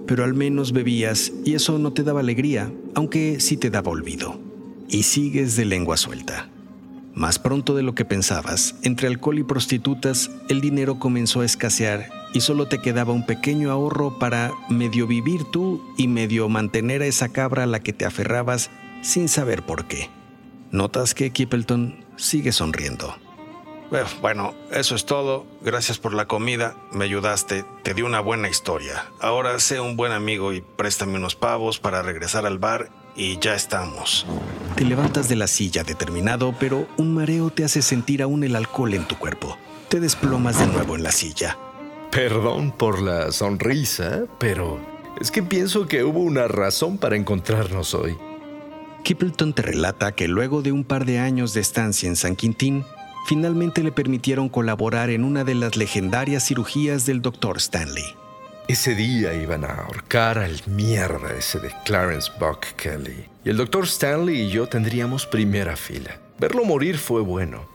Pero 0.06 0.24
al 0.24 0.32
menos 0.32 0.72
bebías 0.72 1.32
y 1.44 1.54
eso 1.54 1.78
no 1.78 1.92
te 1.92 2.02
daba 2.02 2.20
alegría, 2.20 2.72
aunque 2.94 3.40
sí 3.40 3.58
te 3.58 3.68
daba 3.68 3.90
olvido. 3.90 4.40
Y 4.88 5.02
sigues 5.02 5.54
de 5.56 5.66
lengua 5.66 5.98
suelta. 5.98 6.48
Más 7.14 7.38
pronto 7.38 7.74
de 7.74 7.82
lo 7.82 7.94
que 7.94 8.06
pensabas, 8.06 8.76
entre 8.82 9.06
alcohol 9.06 9.38
y 9.38 9.42
prostitutas, 9.42 10.30
el 10.48 10.62
dinero 10.62 10.98
comenzó 10.98 11.42
a 11.42 11.44
escasear 11.44 12.08
y 12.32 12.40
solo 12.40 12.68
te 12.68 12.78
quedaba 12.78 13.12
un 13.12 13.26
pequeño 13.26 13.70
ahorro 13.70 14.18
para 14.18 14.54
medio 14.70 15.06
vivir 15.06 15.44
tú 15.44 15.82
y 15.98 16.08
medio 16.08 16.48
mantener 16.48 17.02
a 17.02 17.06
esa 17.06 17.28
cabra 17.28 17.64
a 17.64 17.66
la 17.66 17.80
que 17.80 17.92
te 17.92 18.06
aferrabas 18.06 18.70
sin 19.02 19.28
saber 19.28 19.66
por 19.66 19.86
qué. 19.88 20.08
Notas 20.70 21.14
que 21.14 21.30
Kippleton 21.30 22.04
sigue 22.16 22.52
sonriendo. 22.52 23.16
Bueno, 24.20 24.54
eso 24.70 24.94
es 24.94 25.06
todo. 25.06 25.46
Gracias 25.62 25.98
por 25.98 26.12
la 26.12 26.26
comida. 26.26 26.76
Me 26.92 27.06
ayudaste. 27.06 27.64
Te 27.82 27.94
di 27.94 28.02
una 28.02 28.20
buena 28.20 28.48
historia. 28.48 29.06
Ahora 29.20 29.58
sé 29.60 29.80
un 29.80 29.96
buen 29.96 30.12
amigo 30.12 30.52
y 30.52 30.60
préstame 30.60 31.16
unos 31.16 31.36
pavos 31.36 31.78
para 31.78 32.02
regresar 32.02 32.44
al 32.44 32.58
bar 32.58 32.90
y 33.16 33.38
ya 33.38 33.54
estamos. 33.54 34.26
Te 34.76 34.84
levantas 34.84 35.28
de 35.28 35.36
la 35.36 35.46
silla 35.46 35.84
determinado, 35.84 36.54
pero 36.60 36.86
un 36.98 37.14
mareo 37.14 37.50
te 37.50 37.64
hace 37.64 37.80
sentir 37.80 38.22
aún 38.22 38.44
el 38.44 38.54
alcohol 38.54 38.92
en 38.92 39.08
tu 39.08 39.16
cuerpo. 39.16 39.56
Te 39.88 40.00
desplomas 40.00 40.58
de 40.58 40.66
nuevo 40.66 40.94
en 40.94 41.02
la 41.02 41.12
silla. 41.12 41.56
Perdón 42.10 42.72
por 42.72 43.00
la 43.00 43.32
sonrisa, 43.32 44.24
pero 44.38 44.78
es 45.18 45.30
que 45.30 45.42
pienso 45.42 45.86
que 45.86 46.04
hubo 46.04 46.20
una 46.20 46.46
razón 46.46 46.98
para 46.98 47.16
encontrarnos 47.16 47.94
hoy. 47.94 48.18
Kippleton 49.02 49.52
te 49.52 49.62
relata 49.62 50.12
que 50.12 50.28
luego 50.28 50.62
de 50.62 50.72
un 50.72 50.84
par 50.84 51.04
de 51.04 51.18
años 51.18 51.54
de 51.54 51.60
estancia 51.60 52.08
en 52.08 52.16
San 52.16 52.36
Quintín, 52.36 52.84
finalmente 53.26 53.82
le 53.82 53.92
permitieron 53.92 54.48
colaborar 54.48 55.10
en 55.10 55.24
una 55.24 55.44
de 55.44 55.54
las 55.54 55.76
legendarias 55.76 56.46
cirugías 56.46 57.06
del 57.06 57.22
Dr. 57.22 57.56
Stanley. 57.58 58.04
Ese 58.68 58.94
día 58.94 59.32
iban 59.32 59.64
a 59.64 59.68
ahorcar 59.68 60.38
al 60.38 60.60
mierda 60.66 61.32
ese 61.34 61.58
de 61.58 61.72
Clarence 61.86 62.30
Buck 62.38 62.66
Kelly. 62.76 63.24
Y 63.42 63.48
el 63.48 63.56
doctor 63.56 63.84
Stanley 63.84 64.42
y 64.42 64.50
yo 64.50 64.68
tendríamos 64.68 65.24
primera 65.24 65.74
fila. 65.74 66.18
Verlo 66.38 66.64
morir 66.64 66.98
fue 66.98 67.22
bueno. 67.22 67.66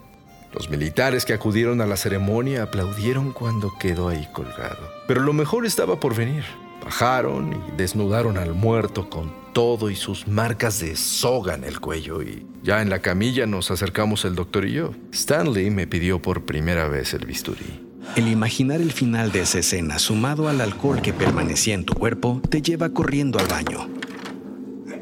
Los 0.53 0.69
militares 0.69 1.25
que 1.25 1.33
acudieron 1.33 1.81
a 1.81 1.87
la 1.87 1.97
ceremonia 1.97 2.61
aplaudieron 2.61 3.31
cuando 3.31 3.73
quedó 3.79 4.09
ahí 4.09 4.27
colgado. 4.33 4.87
Pero 5.07 5.21
lo 5.21 5.33
mejor 5.33 5.65
estaba 5.65 5.99
por 5.99 6.15
venir. 6.15 6.43
Bajaron 6.83 7.53
y 7.53 7.77
desnudaron 7.77 8.37
al 8.37 8.53
muerto 8.53 9.09
con 9.09 9.31
todo 9.53 9.89
y 9.89 9.95
sus 9.95 10.27
marcas 10.27 10.79
de 10.79 10.95
soga 10.95 11.53
en 11.55 11.63
el 11.63 11.79
cuello 11.79 12.21
y 12.21 12.45
ya 12.61 12.81
en 12.81 12.89
la 12.89 12.99
camilla 12.99 13.45
nos 13.45 13.71
acercamos 13.71 14.25
el 14.25 14.35
doctor 14.35 14.65
y 14.65 14.73
yo. 14.73 14.91
Stanley 15.11 15.69
me 15.69 15.87
pidió 15.87 16.21
por 16.21 16.43
primera 16.43 16.87
vez 16.87 17.13
el 17.13 17.25
bisturí. 17.25 17.87
El 18.17 18.27
imaginar 18.27 18.81
el 18.81 18.91
final 18.91 19.31
de 19.31 19.41
esa 19.41 19.59
escena 19.59 19.97
sumado 19.97 20.49
al 20.49 20.59
alcohol 20.59 21.01
que 21.01 21.13
permanecía 21.13 21.73
en 21.73 21.85
tu 21.85 21.93
cuerpo 21.93 22.41
te 22.49 22.61
lleva 22.61 22.89
corriendo 22.89 23.39
al 23.39 23.47
baño. 23.47 23.89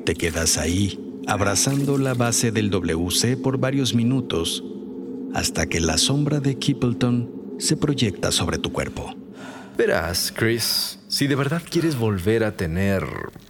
Te 0.05 0.13
quedas 0.15 0.57
ahí, 0.57 1.00
abrazando 1.27 1.97
la 1.97 2.13
base 2.13 2.51
del 2.51 2.69
WC 2.69 3.38
por 3.38 3.57
varios 3.57 3.95
minutos, 3.95 4.63
hasta 5.33 5.65
que 5.65 5.79
la 5.79 5.97
sombra 5.97 6.39
de 6.39 6.57
Kippleton 6.57 7.55
se 7.57 7.77
proyecta 7.77 8.31
sobre 8.31 8.57
tu 8.57 8.71
cuerpo. 8.71 9.15
Verás, 9.78 10.34
Chris, 10.36 11.00
si 11.08 11.28
de 11.28 11.36
verdad 11.36 11.62
quieres 11.68 11.98
volver 11.98 12.44
a 12.44 12.56
tener 12.56 13.04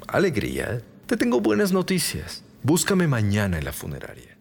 alegría, 0.08 0.82
te 1.08 1.18
tengo 1.18 1.42
buenas 1.42 1.72
noticias. 1.72 2.44
Búscame 2.64 3.08
mañana 3.08 3.58
en 3.58 3.66
la 3.66 3.74
funeraria. 3.74 4.38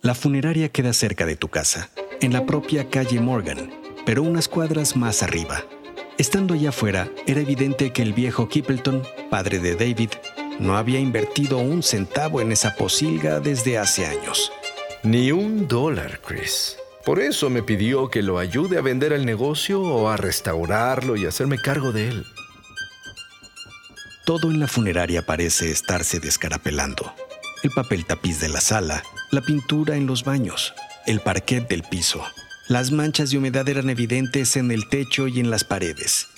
La 0.00 0.14
funeraria 0.14 0.68
queda 0.68 0.92
cerca 0.92 1.26
de 1.26 1.36
tu 1.36 1.48
casa, 1.48 1.90
en 2.20 2.32
la 2.32 2.46
propia 2.46 2.88
calle 2.88 3.20
Morgan, 3.20 3.70
pero 4.04 4.22
unas 4.22 4.48
cuadras 4.48 4.96
más 4.96 5.22
arriba. 5.22 5.64
Estando 6.18 6.54
allá 6.54 6.70
afuera, 6.70 7.08
era 7.26 7.40
evidente 7.40 7.92
que 7.92 8.02
el 8.02 8.12
viejo 8.12 8.48
Kippleton, 8.48 9.02
padre 9.30 9.58
de 9.58 9.74
David, 9.74 10.10
no 10.58 10.76
había 10.76 11.00
invertido 11.00 11.58
un 11.58 11.82
centavo 11.82 12.40
en 12.40 12.52
esa 12.52 12.74
posilga 12.76 13.40
desde 13.40 13.78
hace 13.78 14.06
años. 14.06 14.52
Ni 15.02 15.32
un 15.32 15.66
dólar, 15.66 16.20
Chris. 16.20 16.76
Por 17.04 17.20
eso 17.20 17.50
me 17.50 17.62
pidió 17.62 18.08
que 18.08 18.22
lo 18.22 18.38
ayude 18.38 18.78
a 18.78 18.80
vender 18.80 19.12
el 19.12 19.26
negocio 19.26 19.80
o 19.80 20.08
a 20.08 20.16
restaurarlo 20.16 21.16
y 21.16 21.26
hacerme 21.26 21.58
cargo 21.58 21.90
de 21.90 22.08
él. 22.08 22.26
Todo 24.24 24.50
en 24.52 24.60
la 24.60 24.68
funeraria 24.68 25.26
parece 25.26 25.70
estarse 25.70 26.20
descarapelando. 26.20 27.12
El 27.64 27.70
papel 27.70 28.06
tapiz 28.06 28.40
de 28.40 28.48
la 28.48 28.60
sala, 28.60 29.02
la 29.32 29.40
pintura 29.40 29.96
en 29.96 30.06
los 30.06 30.22
baños, 30.22 30.74
el 31.06 31.20
parquet 31.20 31.68
del 31.68 31.82
piso. 31.82 32.22
Las 32.68 32.92
manchas 32.92 33.30
de 33.30 33.38
humedad 33.38 33.68
eran 33.68 33.90
evidentes 33.90 34.56
en 34.56 34.70
el 34.70 34.88
techo 34.88 35.26
y 35.26 35.40
en 35.40 35.50
las 35.50 35.64
paredes. 35.64 36.28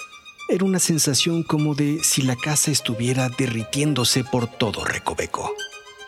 Era 0.49 0.65
una 0.65 0.79
sensación 0.79 1.43
como 1.43 1.75
de 1.75 2.03
si 2.03 2.23
la 2.23 2.37
casa 2.37 2.71
estuviera 2.71 3.29
derritiéndose 3.29 4.25
por 4.25 4.47
todo 4.47 4.85
recoveco. 4.85 5.55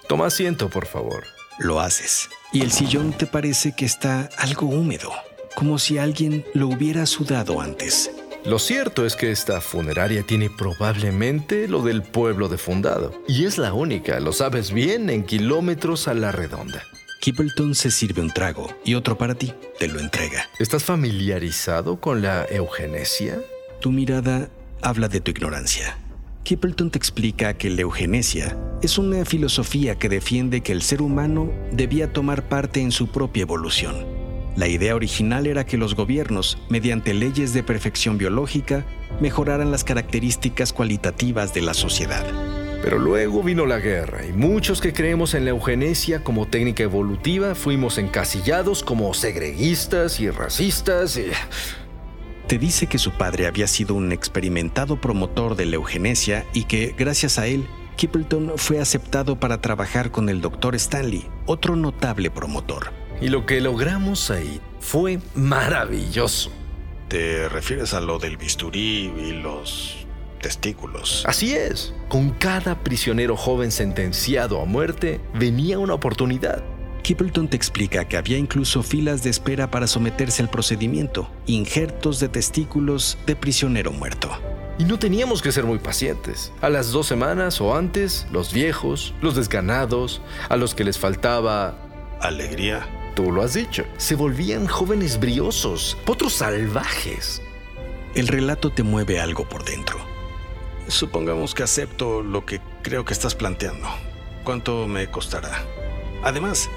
Toma 0.09 0.27
asiento, 0.27 0.71
por 0.71 0.87
favor. 0.87 1.25
Lo 1.59 1.81
haces, 1.81 2.29
y 2.53 2.63
el 2.63 2.71
sillón 2.71 3.13
te 3.13 3.27
parece 3.27 3.75
que 3.75 3.85
está 3.85 4.29
algo 4.39 4.67
húmedo, 4.67 5.11
como 5.55 5.79
si 5.79 5.99
alguien 5.99 6.45
lo 6.55 6.69
hubiera 6.69 7.07
sudado 7.07 7.61
antes. 7.61 8.11
Lo 8.45 8.61
cierto 8.61 9.05
es 9.05 9.17
que 9.17 9.33
esta 9.33 9.61
funeraria 9.61 10.23
tiene 10.23 10.51
probablemente 10.51 11.67
lo 11.67 11.83
del 11.83 12.03
pueblo 12.03 12.49
de 12.49 12.59
fundado. 12.59 13.13
Y 13.27 13.45
es 13.45 13.59
la 13.59 13.73
única, 13.73 14.21
lo 14.21 14.33
sabes 14.33 14.71
bien, 14.71 15.11
en 15.11 15.25
kilómetros 15.25 16.07
a 16.07 16.15
la 16.15 16.31
redonda. 16.31 16.85
Kippleton 17.21 17.75
se 17.75 17.91
sirve 17.91 18.23
un 18.23 18.31
trago 18.31 18.73
y 18.85 18.95
otro 18.95 19.19
para 19.19 19.35
ti. 19.35 19.53
Te 19.81 19.89
lo 19.89 19.99
entrega. 19.99 20.49
¿Estás 20.61 20.85
familiarizado 20.85 22.01
con 22.01 22.23
la 22.23 22.47
eugenesia? 22.49 23.41
Tu 23.81 23.91
mirada 23.91 24.49
habla 24.81 25.09
de 25.09 25.21
tu 25.21 25.33
ignorancia. 25.33 25.99
Kippleton 26.47 26.93
te 26.93 26.99
explica 26.99 27.59
que 27.59 27.69
la 27.71 27.81
eugenesia 27.83 28.57
es 28.81 28.99
una 28.99 29.25
filosofía 29.25 29.97
que 29.97 30.09
defiende 30.09 30.61
que 30.61 30.71
el 30.71 30.81
ser 30.81 31.03
humano 31.03 31.51
debía 31.73 32.13
tomar 32.13 32.49
parte 32.49 32.81
en 32.81 32.93
su 32.93 33.09
propia 33.09 33.43
evolución 33.43 34.17
la 34.57 34.69
idea 34.69 34.95
original 34.95 35.47
era 35.47 35.67
que 35.67 35.77
los 35.77 35.95
gobiernos, 35.95 36.57
mediante 36.71 37.13
leyes 37.13 37.53
de 37.53 37.63
perfección 37.63 38.17
biológica, 38.17 38.87
mejoraran 39.21 39.71
las 39.71 39.85
características 39.85 40.73
cualitativas 40.73 41.53
de 41.53 41.61
la 41.61 41.75
sociedad. 41.75 42.25
Pero 42.83 42.99
luego 42.99 43.43
vino 43.43 43.67
la 43.67 43.81
guerra 43.81 44.25
y 44.25 44.33
muchos 44.33 44.81
que 44.81 44.95
creemos 44.95 45.35
en 45.35 45.45
la 45.45 45.51
eugenesia 45.51 46.25
como 46.25 46.47
técnica 46.47 46.85
evolutiva 46.85 47.55
fuimos 47.55 47.99
encasillados 47.99 48.83
como 48.83 49.13
segreguistas 49.13 50.21
y 50.21 50.31
racistas 50.31 51.19
y... 51.19 51.27
Te 52.47 52.59
dice 52.59 52.87
que 52.87 52.99
su 52.99 53.11
padre 53.11 53.49
había 53.49 53.67
sido 53.67 53.97
un 53.97 54.13
experimentado 54.13 55.01
promotor 55.01 55.57
de 55.57 55.67
la 55.67 55.75
eugenesia 55.75 56.47
y 56.53 56.65
que, 56.65 56.95
gracias 56.97 57.41
a 57.41 57.49
él, 57.49 57.67
Kippleton 57.97 58.53
fue 58.55 58.79
aceptado 58.79 59.41
para 59.41 59.61
trabajar 59.61 60.13
con 60.13 60.29
el 60.29 60.41
Dr. 60.41 60.77
Stanley, 60.77 61.29
otro 61.47 61.75
notable 61.75 62.31
promotor. 62.31 62.93
Y 63.21 63.31
lo 63.31 63.47
que 63.47 63.61
logramos 63.61 64.31
ahí 64.31 64.61
fue 64.79 65.19
maravilloso. 65.35 66.53
¿Te 67.09 67.49
refieres 67.49 67.95
a 67.95 68.01
lo 68.01 68.21
del 68.21 68.37
bisturí 68.37 69.13
y 69.19 69.33
los 69.33 70.07
testículos? 70.41 71.25
Así 71.27 71.53
es. 71.53 71.95
Con 72.09 72.31
cada 72.31 72.85
prisionero 72.85 73.37
joven 73.37 73.73
sentenciado 73.73 74.61
a 74.61 74.67
muerte 74.67 75.21
venía 75.35 75.81
una 75.81 75.95
oportunidad. 75.95 76.63
Kippleton 77.07 77.47
te 77.47 77.57
explica 77.57 78.05
que 78.09 78.17
había 78.17 78.37
incluso 78.37 78.83
filas 78.83 79.23
de 79.23 79.31
espera 79.31 79.71
para 79.71 79.87
someterse 79.87 80.43
al 80.43 80.51
procedimiento, 80.51 81.31
injertos 81.47 82.19
de 82.19 82.29
testículos 82.29 83.17
de 83.27 83.37
prisionero 83.37 83.93
muerto. 83.93 84.29
Y 84.77 84.87
no 84.87 84.99
teníamos 84.99 85.41
que 85.41 85.53
ser 85.53 85.63
muy 85.63 85.79
pacientes. 85.79 86.53
A 86.61 86.69
las 86.69 86.91
dos 86.91 87.07
semanas 87.07 87.61
o 87.61 87.77
antes, 87.77 88.27
los 88.33 88.53
viejos, 88.53 89.15
los 89.23 89.37
desganados, 89.37 90.21
a 90.49 90.57
los 90.57 90.75
que 90.75 90.83
les 90.83 90.99
faltaba... 90.99 91.79
Alegría 92.21 92.85
tú 93.15 93.31
lo 93.31 93.43
has 93.43 93.55
dicho. 93.55 93.85
Se 93.99 94.17
volvían 94.17 94.67
jóvenes 94.67 95.21
briosos, 95.21 95.97
potros 96.05 96.33
salvajes. 96.33 97.41
El 98.17 98.27
relato 98.27 98.71
te 98.71 98.83
mueve 98.83 99.21
algo 99.21 99.49
por 99.49 99.65
dentro. 99.65 100.01
Supongamos 100.89 101.55
que 101.55 101.63
acepto 101.63 102.25
lo 102.25 102.45
que 102.45 102.61
creo 102.83 103.05
que 103.05 103.13
estás 103.13 103.37
planteando. 103.37 103.87
¿Cuánto 104.43 104.89
me 104.89 105.09
costará? 105.09 105.63
Además, 106.25 106.69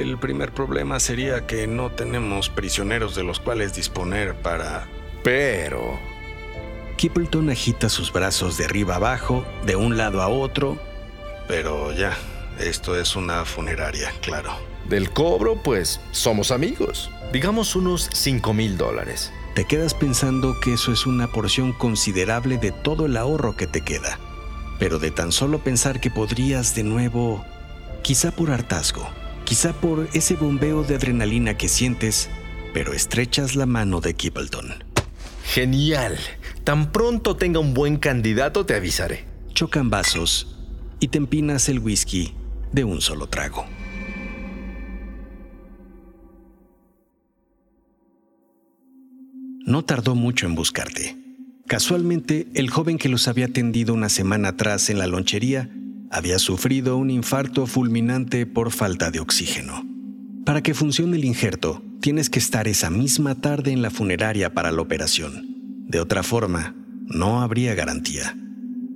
el 0.00 0.18
primer 0.18 0.52
problema 0.52 0.98
sería 1.00 1.46
que 1.46 1.66
no 1.66 1.90
tenemos 1.90 2.48
prisioneros 2.48 3.14
de 3.14 3.22
los 3.22 3.40
cuales 3.40 3.74
disponer 3.74 4.34
para 4.34 4.86
Pero... 5.22 5.98
Kippleton 6.96 7.50
agita 7.50 7.88
sus 7.88 8.12
brazos 8.12 8.56
de 8.56 8.66
arriba 8.66 8.96
abajo, 8.96 9.44
de 9.66 9.76
un 9.76 9.96
lado 9.96 10.22
a 10.22 10.28
otro. 10.28 10.78
Pero 11.48 11.92
ya, 11.92 12.16
esto 12.58 12.98
es 12.98 13.16
una 13.16 13.44
funeraria, 13.44 14.12
claro. 14.20 14.52
Del 14.88 15.10
cobro, 15.10 15.56
pues 15.62 16.00
somos 16.12 16.50
amigos. 16.50 17.10
Digamos 17.32 17.74
unos 17.74 18.08
5 18.12 18.54
mil 18.54 18.76
dólares. 18.76 19.32
Te 19.54 19.64
quedas 19.64 19.94
pensando 19.94 20.58
que 20.60 20.74
eso 20.74 20.92
es 20.92 21.06
una 21.06 21.28
porción 21.28 21.72
considerable 21.72 22.58
de 22.58 22.70
todo 22.72 23.06
el 23.06 23.16
ahorro 23.16 23.56
que 23.56 23.66
te 23.66 23.80
queda. 23.80 24.18
Pero 24.78 24.98
de 24.98 25.10
tan 25.10 25.32
solo 25.32 25.58
pensar 25.58 26.00
que 26.00 26.10
podrías 26.10 26.74
de 26.74 26.84
nuevo, 26.84 27.44
quizá 28.02 28.30
por 28.30 28.50
hartazgo, 28.50 29.08
quizá 29.44 29.72
por 29.72 30.08
ese 30.12 30.34
bombeo 30.34 30.84
de 30.84 30.96
adrenalina 30.96 31.56
que 31.56 31.68
sientes, 31.68 32.30
pero 32.72 32.92
estrechas 32.92 33.56
la 33.56 33.66
mano 33.66 34.00
de 34.00 34.14
Kippleton. 34.14 34.84
Genial. 35.44 36.18
Tan 36.64 36.92
pronto 36.92 37.36
tenga 37.36 37.60
un 37.60 37.74
buen 37.74 37.98
candidato 37.98 38.64
te 38.64 38.74
avisaré. 38.74 39.24
Chocan 39.52 39.90
vasos 39.90 40.56
y 40.98 41.08
te 41.08 41.18
empinas 41.18 41.68
el 41.68 41.78
whisky 41.78 42.32
de 42.72 42.84
un 42.84 43.00
solo 43.00 43.28
trago. 43.28 43.66
No 49.66 49.84
tardó 49.84 50.14
mucho 50.14 50.46
en 50.46 50.54
buscarte. 50.54 51.16
Casualmente, 51.66 52.48
el 52.54 52.68
joven 52.68 52.98
que 52.98 53.08
los 53.08 53.28
había 53.28 53.46
atendido 53.46 53.94
una 53.94 54.08
semana 54.08 54.48
atrás 54.48 54.90
en 54.90 54.98
la 54.98 55.06
lonchería 55.06 55.70
había 56.10 56.38
sufrido 56.38 56.96
un 56.96 57.10
infarto 57.10 57.66
fulminante 57.66 58.46
por 58.46 58.70
falta 58.70 59.10
de 59.10 59.20
oxígeno. 59.20 59.84
Para 60.44 60.62
que 60.62 60.74
funcione 60.74 61.16
el 61.16 61.24
injerto, 61.24 61.82
tienes 62.00 62.28
que 62.28 62.38
estar 62.38 62.68
esa 62.68 62.90
misma 62.90 63.34
tarde 63.34 63.72
en 63.72 63.82
la 63.82 63.90
funeraria 63.90 64.52
para 64.52 64.70
la 64.70 64.82
operación. 64.82 65.86
De 65.88 66.00
otra 66.00 66.22
forma, 66.22 66.74
no 67.06 67.40
habría 67.40 67.74
garantía. 67.74 68.36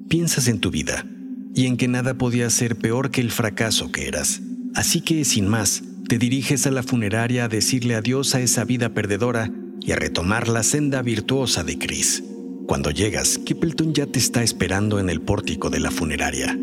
Piensas 0.09 0.49
en 0.49 0.61
tu 0.61 0.71
vida 0.71 1.07
y 1.55 1.67
en 1.67 1.77
que 1.77 1.89
nada 1.89 2.15
podía 2.15 2.51
ser 2.51 2.77
peor 2.77 3.11
que 3.11 3.21
el 3.21 3.31
fracaso 3.31 3.91
que 3.91 4.09
eras. 4.09 4.43
Así 4.75 5.01
que, 5.01 5.25
sin 5.25 5.49
más, 5.49 5.83
te 6.07 6.19
diriges 6.19 6.67
a 6.67 6.71
la 6.71 6.83
funeraria 6.83 7.45
a 7.45 7.49
decirle 7.49 7.95
adiós 7.95 8.35
a 8.35 8.41
esa 8.41 8.65
vida 8.65 8.91
perdedora 8.91 9.51
y 9.81 9.93
a 9.93 9.97
retomar 9.97 10.49
la 10.49 10.63
senda 10.63 11.03
virtuosa 11.03 11.65
de 11.65 11.79
Chris. 11.79 12.23
Cuando 12.67 12.91
llegas, 12.91 13.39
Kippleton 13.39 13.95
ya 13.95 14.07
te 14.07 14.19
está 14.19 14.43
esperando 14.43 15.01
en 15.01 15.09
el 15.09 15.23
pórtico 15.23 15.71
de 15.71 15.81
la 15.81 15.91
funeraria. 15.91 16.59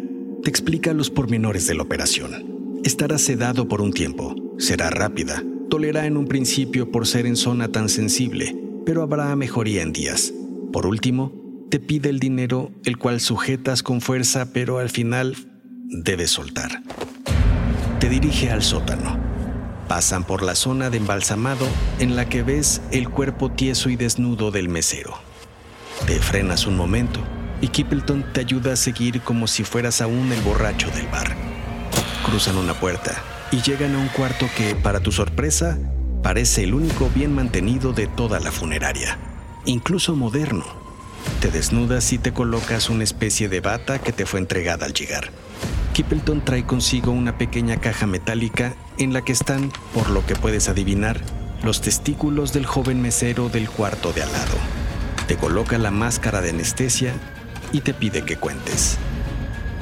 Te 0.45 0.51
explica 0.51 0.93
los 0.93 1.09
pormenores 1.09 1.65
de 1.65 1.73
la 1.73 1.81
operación. 1.81 2.79
Estará 2.83 3.17
sedado 3.17 3.67
por 3.67 3.81
un 3.81 3.91
tiempo, 3.91 4.35
será 4.59 4.91
rápida, 4.91 5.43
tolera 5.71 6.05
en 6.05 6.17
un 6.17 6.27
principio 6.27 6.91
por 6.91 7.07
ser 7.07 7.25
en 7.25 7.35
zona 7.35 7.69
tan 7.69 7.89
sensible, 7.89 8.55
pero 8.85 9.01
habrá 9.01 9.35
mejoría 9.35 9.81
en 9.81 9.91
días. 9.91 10.35
Por 10.71 10.85
último, 10.85 11.33
te 11.71 11.79
pide 11.79 12.11
el 12.11 12.19
dinero, 12.19 12.69
el 12.83 12.99
cual 12.99 13.21
sujetas 13.21 13.81
con 13.81 14.01
fuerza, 14.01 14.53
pero 14.53 14.77
al 14.77 14.91
final 14.91 15.35
debes 15.87 16.29
soltar. 16.29 16.83
Te 17.99 18.07
dirige 18.07 18.51
al 18.51 18.61
sótano. 18.61 19.17
Pasan 19.87 20.25
por 20.25 20.43
la 20.43 20.53
zona 20.53 20.91
de 20.91 20.97
embalsamado 20.97 21.67
en 21.97 22.15
la 22.15 22.29
que 22.29 22.43
ves 22.43 22.83
el 22.91 23.09
cuerpo 23.09 23.49
tieso 23.49 23.89
y 23.89 23.95
desnudo 23.95 24.51
del 24.51 24.69
mesero. 24.69 25.15
Te 26.05 26.19
frenas 26.19 26.67
un 26.67 26.77
momento 26.77 27.19
y 27.61 27.69
Kippleton 27.69 28.25
te 28.33 28.41
ayuda 28.41 28.73
a 28.73 28.75
seguir 28.75 29.21
como 29.21 29.47
si 29.47 29.63
fueras 29.63 30.01
aún 30.01 30.31
el 30.31 30.41
borracho 30.41 30.89
del 30.91 31.07
bar. 31.07 31.35
Cruzan 32.25 32.57
una 32.57 32.73
puerta 32.73 33.23
y 33.51 33.61
llegan 33.61 33.95
a 33.95 33.99
un 33.99 34.07
cuarto 34.09 34.47
que, 34.57 34.75
para 34.75 34.99
tu 34.99 35.11
sorpresa, 35.11 35.77
parece 36.23 36.63
el 36.63 36.73
único 36.73 37.09
bien 37.13 37.33
mantenido 37.33 37.93
de 37.93 38.07
toda 38.07 38.39
la 38.39 38.51
funeraria, 38.51 39.17
incluso 39.65 40.15
moderno. 40.15 40.65
Te 41.39 41.51
desnudas 41.51 42.11
y 42.13 42.17
te 42.17 42.33
colocas 42.33 42.89
una 42.89 43.03
especie 43.03 43.49
de 43.49 43.61
bata 43.61 43.99
que 43.99 44.11
te 44.11 44.25
fue 44.25 44.39
entregada 44.39 44.85
al 44.85 44.93
llegar. 44.93 45.29
Kippleton 45.93 46.43
trae 46.43 46.65
consigo 46.65 47.11
una 47.11 47.37
pequeña 47.37 47.77
caja 47.77 48.05
metálica 48.05 48.75
en 48.97 49.13
la 49.13 49.21
que 49.21 49.31
están, 49.31 49.71
por 49.93 50.09
lo 50.09 50.25
que 50.25 50.35
puedes 50.35 50.67
adivinar, 50.67 51.21
los 51.63 51.81
testículos 51.81 52.53
del 52.53 52.65
joven 52.65 53.01
mesero 53.01 53.49
del 53.49 53.69
cuarto 53.69 54.11
de 54.11 54.23
al 54.23 54.31
lado. 54.31 54.57
Te 55.27 55.37
coloca 55.37 55.77
la 55.77 55.91
máscara 55.91 56.41
de 56.41 56.49
anestesia 56.49 57.13
y 57.71 57.81
te 57.81 57.93
pide 57.93 58.23
que 58.23 58.37
cuentes. 58.37 58.97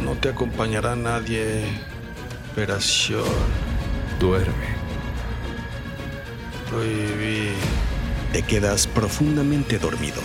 No 0.03 0.15
te 0.15 0.29
acompañará 0.29 0.95
nadie. 0.95 1.63
Operación. 2.51 3.23
Duerme. 4.19 4.73
Prohibí. 6.69 7.51
Te 8.31 8.41
quedas 8.41 8.87
profundamente 8.87 9.79
dormido. 9.79 10.21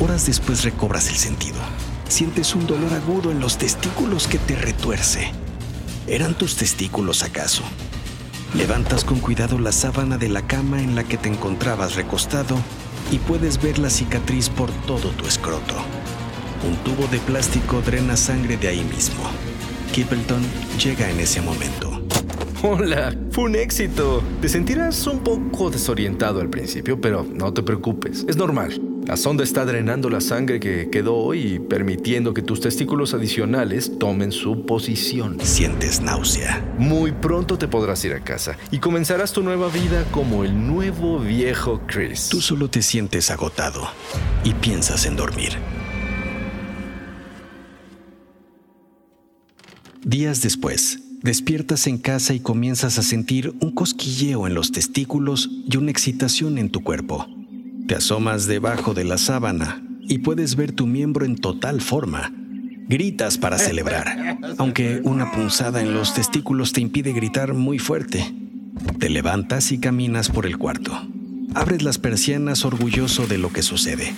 Horas 0.00 0.26
después 0.26 0.64
recobras 0.64 1.08
el 1.08 1.16
sentido. 1.16 1.58
Sientes 2.08 2.54
un 2.54 2.66
dolor 2.66 2.92
agudo 2.92 3.30
en 3.30 3.40
los 3.40 3.58
testículos 3.58 4.28
que 4.28 4.38
te 4.38 4.54
retuerce. 4.56 5.32
¿Eran 6.06 6.34
tus 6.34 6.56
testículos 6.56 7.22
acaso? 7.22 7.62
Levantas 8.54 9.04
con 9.04 9.18
cuidado 9.18 9.58
la 9.58 9.72
sábana 9.72 10.18
de 10.18 10.28
la 10.28 10.46
cama 10.46 10.80
en 10.80 10.94
la 10.94 11.04
que 11.04 11.16
te 11.16 11.28
encontrabas 11.28 11.94
recostado 11.94 12.56
y 13.14 13.18
puedes 13.18 13.62
ver 13.62 13.78
la 13.78 13.90
cicatriz 13.90 14.48
por 14.50 14.68
todo 14.88 15.10
tu 15.10 15.24
escroto. 15.24 15.76
Un 16.68 16.74
tubo 16.78 17.06
de 17.06 17.18
plástico 17.18 17.80
drena 17.80 18.16
sangre 18.16 18.56
de 18.56 18.66
ahí 18.66 18.82
mismo. 18.82 19.22
Kippleton 19.92 20.42
llega 20.82 21.08
en 21.08 21.20
ese 21.20 21.40
momento. 21.40 22.02
Hola, 22.64 23.14
fue 23.30 23.44
un 23.44 23.54
éxito. 23.54 24.20
Te 24.40 24.48
sentirás 24.48 25.06
un 25.06 25.20
poco 25.20 25.70
desorientado 25.70 26.40
al 26.40 26.50
principio, 26.50 27.00
pero 27.00 27.24
no 27.32 27.52
te 27.52 27.62
preocupes, 27.62 28.24
es 28.26 28.36
normal. 28.36 28.80
La 29.06 29.18
sonda 29.18 29.44
está 29.44 29.66
drenando 29.66 30.08
la 30.08 30.22
sangre 30.22 30.58
que 30.58 30.88
quedó 30.88 31.34
y 31.34 31.58
permitiendo 31.58 32.32
que 32.32 32.40
tus 32.40 32.60
testículos 32.60 33.12
adicionales 33.12 33.98
tomen 33.98 34.32
su 34.32 34.64
posición. 34.64 35.38
Sientes 35.42 36.00
náusea. 36.00 36.64
Muy 36.78 37.12
pronto 37.12 37.58
te 37.58 37.68
podrás 37.68 38.02
ir 38.06 38.14
a 38.14 38.24
casa 38.24 38.56
y 38.70 38.78
comenzarás 38.78 39.34
tu 39.34 39.42
nueva 39.42 39.68
vida 39.68 40.06
como 40.10 40.42
el 40.42 40.66
nuevo 40.66 41.18
viejo 41.18 41.82
Chris. 41.86 42.30
Tú 42.30 42.40
solo 42.40 42.70
te 42.70 42.80
sientes 42.80 43.30
agotado 43.30 43.88
y 44.42 44.54
piensas 44.54 45.04
en 45.04 45.16
dormir. 45.16 45.52
Días 50.02 50.40
después, 50.40 51.00
despiertas 51.22 51.86
en 51.86 51.98
casa 51.98 52.32
y 52.32 52.40
comienzas 52.40 52.98
a 52.98 53.02
sentir 53.02 53.54
un 53.60 53.74
cosquilleo 53.74 54.46
en 54.46 54.54
los 54.54 54.72
testículos 54.72 55.50
y 55.70 55.76
una 55.76 55.90
excitación 55.90 56.56
en 56.56 56.70
tu 56.70 56.82
cuerpo. 56.82 57.33
Te 57.86 57.96
asomas 57.96 58.46
debajo 58.46 58.94
de 58.94 59.04
la 59.04 59.18
sábana 59.18 59.82
y 60.00 60.18
puedes 60.20 60.56
ver 60.56 60.72
tu 60.72 60.86
miembro 60.86 61.26
en 61.26 61.36
total 61.36 61.82
forma. 61.82 62.32
Gritas 62.88 63.36
para 63.36 63.58
celebrar, 63.58 64.38
aunque 64.56 65.02
una 65.04 65.32
punzada 65.32 65.82
en 65.82 65.92
los 65.92 66.14
testículos 66.14 66.72
te 66.72 66.80
impide 66.80 67.12
gritar 67.12 67.52
muy 67.52 67.78
fuerte. 67.78 68.34
Te 68.98 69.10
levantas 69.10 69.70
y 69.70 69.78
caminas 69.78 70.30
por 70.30 70.46
el 70.46 70.56
cuarto. 70.56 70.98
Abres 71.54 71.82
las 71.82 71.98
persianas 71.98 72.64
orgulloso 72.64 73.26
de 73.26 73.36
lo 73.36 73.52
que 73.52 73.62
sucede. 73.62 74.14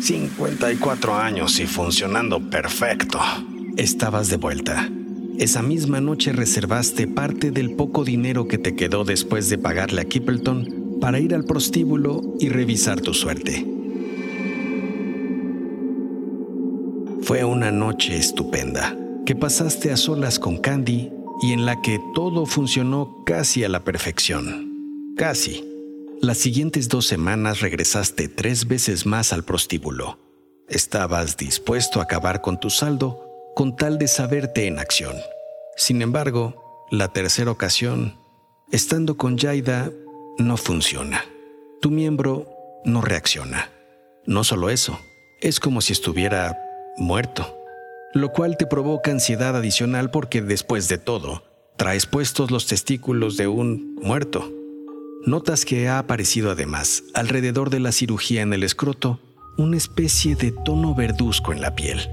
54 0.00 1.16
años 1.16 1.60
y 1.60 1.66
funcionando 1.66 2.50
perfecto. 2.50 3.20
Estabas 3.76 4.30
de 4.30 4.36
vuelta. 4.36 4.90
Esa 5.38 5.62
misma 5.62 6.00
noche 6.00 6.32
reservaste 6.32 7.06
parte 7.06 7.52
del 7.52 7.76
poco 7.76 8.04
dinero 8.04 8.48
que 8.48 8.58
te 8.58 8.74
quedó 8.74 9.04
después 9.04 9.48
de 9.48 9.58
pagarle 9.58 10.00
a 10.00 10.06
Kippleton 10.06 10.85
para 11.00 11.18
ir 11.18 11.34
al 11.34 11.44
prostíbulo 11.44 12.34
y 12.38 12.48
revisar 12.48 13.00
tu 13.00 13.14
suerte. 13.14 13.66
Fue 17.22 17.44
una 17.44 17.72
noche 17.72 18.16
estupenda 18.16 18.96
que 19.24 19.34
pasaste 19.34 19.90
a 19.90 19.96
solas 19.96 20.38
con 20.38 20.58
Candy 20.58 21.10
y 21.42 21.52
en 21.52 21.66
la 21.66 21.82
que 21.82 22.00
todo 22.14 22.46
funcionó 22.46 23.24
casi 23.26 23.64
a 23.64 23.68
la 23.68 23.84
perfección. 23.84 25.14
Casi. 25.16 25.64
Las 26.22 26.38
siguientes 26.38 26.88
dos 26.88 27.06
semanas 27.06 27.60
regresaste 27.60 28.28
tres 28.28 28.68
veces 28.68 29.06
más 29.06 29.32
al 29.32 29.44
prostíbulo. 29.44 30.18
Estabas 30.68 31.36
dispuesto 31.36 32.00
a 32.00 32.04
acabar 32.04 32.40
con 32.40 32.58
tu 32.58 32.70
saldo 32.70 33.22
con 33.56 33.74
tal 33.74 33.98
de 33.98 34.06
saberte 34.06 34.66
en 34.66 34.78
acción. 34.78 35.16
Sin 35.76 36.02
embargo, 36.02 36.86
la 36.90 37.08
tercera 37.08 37.50
ocasión, 37.50 38.18
estando 38.70 39.16
con 39.16 39.38
Jaida, 39.38 39.90
no 40.38 40.56
funciona. 40.56 41.24
Tu 41.80 41.90
miembro 41.90 42.46
no 42.84 43.00
reacciona. 43.00 43.70
No 44.26 44.44
solo 44.44 44.70
eso, 44.70 44.98
es 45.40 45.60
como 45.60 45.80
si 45.80 45.92
estuviera 45.92 46.58
muerto, 46.96 47.56
lo 48.12 48.32
cual 48.32 48.56
te 48.56 48.66
provoca 48.66 49.10
ansiedad 49.10 49.56
adicional 49.56 50.10
porque 50.10 50.42
después 50.42 50.88
de 50.88 50.98
todo, 50.98 51.44
traes 51.76 52.06
puestos 52.06 52.50
los 52.50 52.66
testículos 52.66 53.36
de 53.36 53.46
un 53.46 53.94
muerto. 54.02 54.52
Notas 55.24 55.64
que 55.64 55.88
ha 55.88 55.98
aparecido 55.98 56.50
además, 56.50 57.04
alrededor 57.14 57.70
de 57.70 57.80
la 57.80 57.92
cirugía 57.92 58.42
en 58.42 58.52
el 58.52 58.62
escroto, 58.62 59.20
una 59.58 59.76
especie 59.76 60.36
de 60.36 60.52
tono 60.52 60.94
verduzco 60.94 61.52
en 61.52 61.60
la 61.60 61.74
piel. 61.74 62.10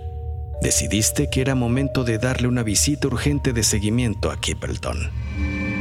Decidiste 0.61 1.29
que 1.29 1.41
era 1.41 1.55
momento 1.55 2.03
de 2.03 2.17
darle 2.17 2.47
una 2.47 2.63
visita 2.63 3.07
urgente 3.07 3.51
de 3.51 3.63
seguimiento 3.63 4.31
a 4.31 4.39
Kippleton. 4.39 5.72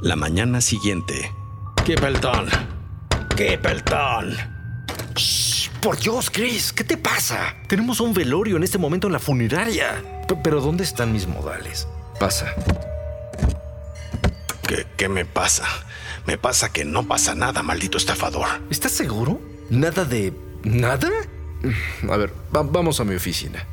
La 0.00 0.16
mañana 0.16 0.60
siguiente. 0.60 1.32
Kipelton. 1.84 2.46
Kipelton. 3.36 4.36
Por 5.80 5.98
Dios, 5.98 6.30
Chris, 6.30 6.72
¿qué 6.72 6.84
te 6.84 6.96
pasa? 6.96 7.54
Tenemos 7.68 8.00
un 8.00 8.14
velorio 8.14 8.56
en 8.56 8.62
este 8.62 8.78
momento 8.78 9.06
en 9.06 9.12
la 9.12 9.18
funeraria. 9.18 10.02
P- 10.26 10.36
pero 10.42 10.60
¿dónde 10.60 10.84
están 10.84 11.12
mis 11.12 11.26
modales? 11.26 11.86
Pasa. 12.18 12.46
¿Qué, 14.66 14.86
¿Qué 14.96 15.08
me 15.08 15.24
pasa? 15.26 15.64
Me 16.26 16.38
pasa 16.38 16.72
que 16.72 16.84
no 16.86 17.06
pasa 17.06 17.34
nada, 17.34 17.62
maldito 17.62 17.98
estafador. 17.98 18.46
¿Estás 18.70 18.92
seguro? 18.92 19.40
¿Nada 19.68 20.04
de... 20.04 20.32
nada? 20.64 21.08
A 22.10 22.16
ver, 22.16 22.32
va- 22.54 22.62
vamos 22.62 23.00
a 23.00 23.04
mi 23.04 23.14
oficina. 23.14 23.66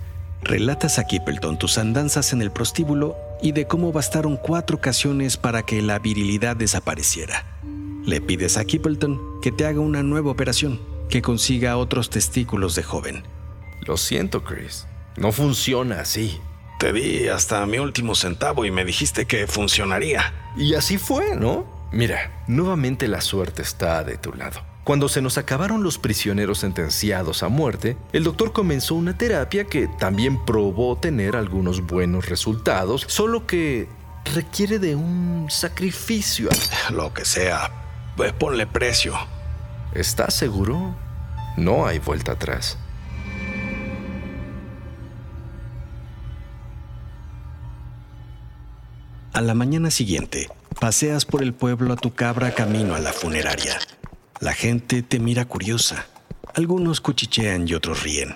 Relatas 0.43 0.99
a 0.99 1.05
Kippleton 1.05 1.57
tus 1.59 1.77
andanzas 1.77 2.33
en 2.33 2.41
el 2.41 2.51
prostíbulo 2.51 3.15
y 3.41 3.51
de 3.51 3.67
cómo 3.67 3.91
bastaron 3.91 4.37
cuatro 4.37 4.77
ocasiones 4.77 5.37
para 5.37 5.63
que 5.63 5.81
la 5.81 5.99
virilidad 5.99 6.55
desapareciera. 6.55 7.45
Le 8.05 8.21
pides 8.21 8.57
a 8.57 8.65
Kippleton 8.65 9.41
que 9.41 9.51
te 9.51 9.65
haga 9.65 9.79
una 9.79 10.03
nueva 10.03 10.31
operación, 10.31 10.79
que 11.09 11.21
consiga 11.21 11.77
otros 11.77 12.09
testículos 12.09 12.75
de 12.75 12.83
joven. 12.83 13.23
Lo 13.81 13.97
siento, 13.97 14.43
Chris. 14.43 14.87
No 15.17 15.31
funciona 15.31 16.01
así. 16.01 16.39
Te 16.79 16.93
di 16.93 17.27
hasta 17.27 17.65
mi 17.65 17.77
último 17.77 18.15
centavo 18.15 18.65
y 18.65 18.71
me 18.71 18.85
dijiste 18.85 19.25
que 19.25 19.45
funcionaría. 19.47 20.33
Y 20.57 20.73
así 20.73 20.97
fue, 20.97 21.35
¿no? 21.35 21.65
Mira, 21.91 22.43
nuevamente 22.47 23.07
la 23.07 23.21
suerte 23.21 23.61
está 23.61 24.03
de 24.03 24.17
tu 24.17 24.33
lado. 24.33 24.70
Cuando 24.91 25.07
se 25.07 25.21
nos 25.21 25.37
acabaron 25.37 25.83
los 25.83 25.97
prisioneros 25.97 26.59
sentenciados 26.59 27.43
a 27.43 27.47
muerte, 27.47 27.95
el 28.11 28.25
doctor 28.25 28.51
comenzó 28.51 28.95
una 28.95 29.17
terapia 29.17 29.63
que 29.63 29.87
también 29.87 30.43
probó 30.43 30.97
tener 30.97 31.37
algunos 31.37 31.79
buenos 31.87 32.27
resultados, 32.27 33.05
solo 33.07 33.47
que 33.47 33.87
requiere 34.35 34.79
de 34.79 34.97
un 34.97 35.47
sacrificio. 35.49 36.49
Lo 36.91 37.13
que 37.13 37.23
sea, 37.23 37.71
pues 38.17 38.33
ponle 38.33 38.67
precio. 38.67 39.15
¿Estás 39.93 40.33
seguro? 40.33 40.93
No 41.55 41.85
hay 41.87 41.99
vuelta 41.99 42.33
atrás. 42.33 42.77
A 49.31 49.39
la 49.39 49.53
mañana 49.53 49.89
siguiente, 49.89 50.49
paseas 50.81 51.23
por 51.23 51.43
el 51.43 51.53
pueblo 51.53 51.93
a 51.93 51.95
tu 51.95 52.13
cabra 52.13 52.53
camino 52.53 52.93
a 52.93 52.99
la 52.99 53.13
funeraria. 53.13 53.79
La 54.41 54.53
gente 54.53 55.03
te 55.03 55.19
mira 55.19 55.45
curiosa. 55.45 56.07
Algunos 56.55 56.99
cuchichean 56.99 57.67
y 57.67 57.75
otros 57.75 58.01
ríen. 58.01 58.33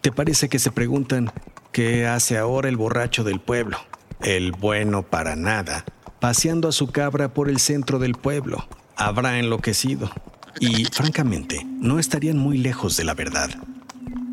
Te 0.00 0.10
parece 0.10 0.48
que 0.48 0.58
se 0.58 0.70
preguntan 0.70 1.30
qué 1.72 2.06
hace 2.06 2.38
ahora 2.38 2.70
el 2.70 2.78
borracho 2.78 3.22
del 3.22 3.38
pueblo, 3.38 3.76
el 4.22 4.52
bueno 4.52 5.02
para 5.02 5.36
nada, 5.36 5.84
paseando 6.20 6.68
a 6.68 6.72
su 6.72 6.86
cabra 6.86 7.34
por 7.34 7.50
el 7.50 7.58
centro 7.58 7.98
del 7.98 8.14
pueblo. 8.14 8.66
Habrá 8.96 9.38
enloquecido. 9.38 10.10
Y, 10.58 10.86
francamente, 10.86 11.66
no 11.66 11.98
estarían 11.98 12.38
muy 12.38 12.56
lejos 12.56 12.96
de 12.96 13.04
la 13.04 13.12
verdad. 13.12 13.50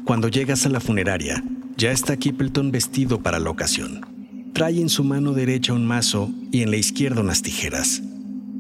Cuando 0.06 0.30
llegas 0.30 0.66
a 0.66 0.70
la 0.70 0.80
funeraria, 0.80 1.44
ya 1.76 1.92
está 1.92 2.16
Kippleton 2.16 2.72
vestido 2.72 3.22
para 3.22 3.40
la 3.40 3.50
ocasión. 3.50 4.52
Trae 4.54 4.80
en 4.80 4.88
su 4.90 5.04
mano 5.04 5.34
derecha 5.34 5.74
un 5.74 5.86
mazo 5.86 6.30
y 6.50 6.62
en 6.62 6.72
la 6.72 6.78
izquierda 6.78 7.20
unas 7.20 7.42
tijeras. 7.42 8.02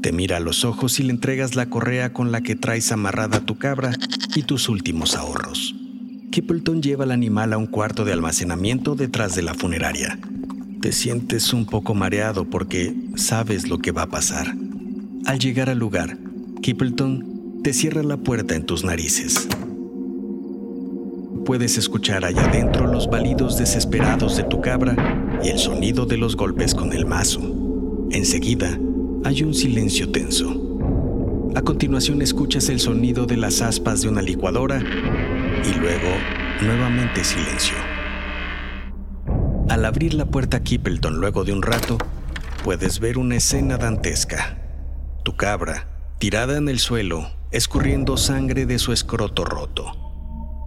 Te 0.01 0.13
mira 0.13 0.37
a 0.37 0.39
los 0.39 0.63
ojos 0.63 0.99
y 0.99 1.03
le 1.03 1.11
entregas 1.11 1.55
la 1.55 1.69
correa 1.69 2.13
con 2.13 2.31
la 2.31 2.41
que 2.41 2.55
traes 2.55 2.91
amarrada 2.91 3.41
tu 3.41 3.57
cabra 3.57 3.91
y 4.33 4.43
tus 4.43 4.69
últimos 4.69 5.15
ahorros. 5.15 5.75
Kippleton 6.31 6.81
lleva 6.81 7.03
al 7.03 7.11
animal 7.11 7.51
a 7.51 7.57
un 7.57 7.67
cuarto 7.67 8.05
de 8.05 8.13
almacenamiento 8.13 8.95
detrás 8.95 9.35
de 9.35 9.41
la 9.41 9.55
funeraria. 9.55 10.17
Te 10.81 10.93
sientes 10.93 11.51
un 11.51 11.65
poco 11.65 11.95
mareado 11.95 12.45
porque 12.45 12.95
sabes 13.15 13.67
lo 13.67 13.79
que 13.79 13.91
va 13.91 14.03
a 14.03 14.09
pasar. 14.09 14.55
Al 15.25 15.39
llegar 15.39 15.69
al 15.69 15.79
lugar, 15.79 16.17
Kippleton 16.61 17.61
te 17.63 17.73
cierra 17.73 18.01
la 18.01 18.15
puerta 18.15 18.55
en 18.55 18.65
tus 18.65 18.85
narices. 18.85 19.49
Puedes 21.45 21.77
escuchar 21.77 22.23
allá 22.23 22.45
adentro 22.45 22.87
los 22.87 23.09
balidos 23.09 23.57
desesperados 23.57 24.37
de 24.37 24.43
tu 24.43 24.61
cabra 24.61 24.95
y 25.43 25.49
el 25.49 25.57
sonido 25.57 26.05
de 26.05 26.17
los 26.17 26.37
golpes 26.37 26.73
con 26.73 26.93
el 26.93 27.05
mazo. 27.05 27.41
Enseguida, 28.11 28.79
hay 29.29 29.43
un 29.43 29.53
silencio 29.53 30.11
tenso. 30.11 30.59
A 31.53 31.61
continuación 31.61 32.23
escuchas 32.23 32.67
el 32.67 32.79
sonido 32.79 33.27
de 33.27 33.37
las 33.37 33.61
aspas 33.61 34.01
de 34.01 34.09
una 34.09 34.23
licuadora 34.23 34.79
y 34.79 35.77
luego 35.77 36.09
nuevamente 36.61 37.23
silencio. 37.23 37.75
Al 39.69 39.85
abrir 39.85 40.15
la 40.15 40.25
puerta 40.25 40.63
Kippleton 40.63 41.19
luego 41.19 41.43
de 41.43 41.53
un 41.53 41.61
rato, 41.61 41.99
puedes 42.63 42.99
ver 42.99 43.19
una 43.19 43.35
escena 43.35 43.77
dantesca. 43.77 44.57
Tu 45.23 45.35
cabra, 45.35 46.15
tirada 46.17 46.57
en 46.57 46.67
el 46.67 46.79
suelo, 46.79 47.29
escurriendo 47.51 48.17
sangre 48.17 48.65
de 48.65 48.79
su 48.79 48.93
escroto 48.93 49.45
roto. 49.45 49.91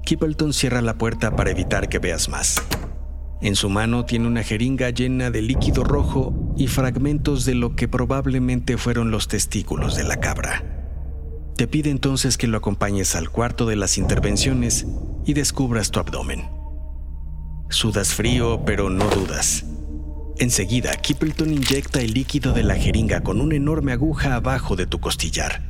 Kippleton 0.05 0.53
cierra 0.53 0.83
la 0.83 0.99
puerta 0.99 1.35
para 1.35 1.51
evitar 1.51 1.89
que 1.89 1.99
veas 1.99 2.29
más. 2.29 2.63
En 3.41 3.57
su 3.57 3.69
mano 3.69 4.05
tiene 4.05 4.29
una 4.29 4.45
jeringa 4.45 4.91
llena 4.91 5.33
de 5.33 5.43
líquido 5.43 5.83
rojo 5.83 6.33
y 6.57 6.69
fragmentos 6.69 7.45
de 7.45 7.55
lo 7.55 7.75
que 7.77 7.89
probablemente 7.89 8.77
fueron 8.77 9.11
los 9.11 9.29
testículos 9.29 9.97
de 9.97 10.05
la 10.05 10.19
cabra. 10.19 10.65
Te 11.57 11.67
pide 11.67 11.91
entonces 11.91 12.39
que 12.39 12.47
lo 12.47 12.59
acompañes 12.59 13.15
al 13.15 13.31
cuarto 13.31 13.67
de 13.67 13.77
las 13.77 13.99
intervenciones 13.99 14.87
y 15.25 15.35
descubras 15.35 15.91
tu 15.91 16.01
abdomen. 16.01 16.49
Sudas 17.69 18.15
frío, 18.15 18.63
pero 18.65 18.91
no 18.91 19.09
dudas. 19.09 19.65
Enseguida, 20.39 20.97
Kippleton 20.97 21.53
inyecta 21.53 22.01
el 22.01 22.15
líquido 22.15 22.53
de 22.53 22.63
la 22.63 22.75
jeringa 22.75 23.23
con 23.23 23.41
una 23.41 23.55
enorme 23.55 23.93
aguja 23.93 24.35
abajo 24.35 24.77
de 24.77 24.87
tu 24.87 24.99
costillar. 24.99 25.63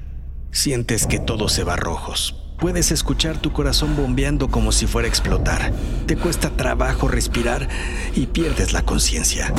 Sientes 0.50 1.06
que 1.06 1.18
todo 1.18 1.48
se 1.48 1.64
va 1.64 1.76
rojos. 1.76 2.36
Puedes 2.58 2.92
escuchar 2.92 3.38
tu 3.38 3.52
corazón 3.52 3.96
bombeando 3.96 4.48
como 4.48 4.70
si 4.70 4.86
fuera 4.86 5.06
a 5.06 5.08
explotar. 5.08 5.72
Te 6.06 6.16
cuesta 6.16 6.50
trabajo 6.50 7.08
respirar 7.08 7.68
y 8.14 8.26
pierdes 8.26 8.72
la 8.72 8.82
conciencia. 8.82 9.52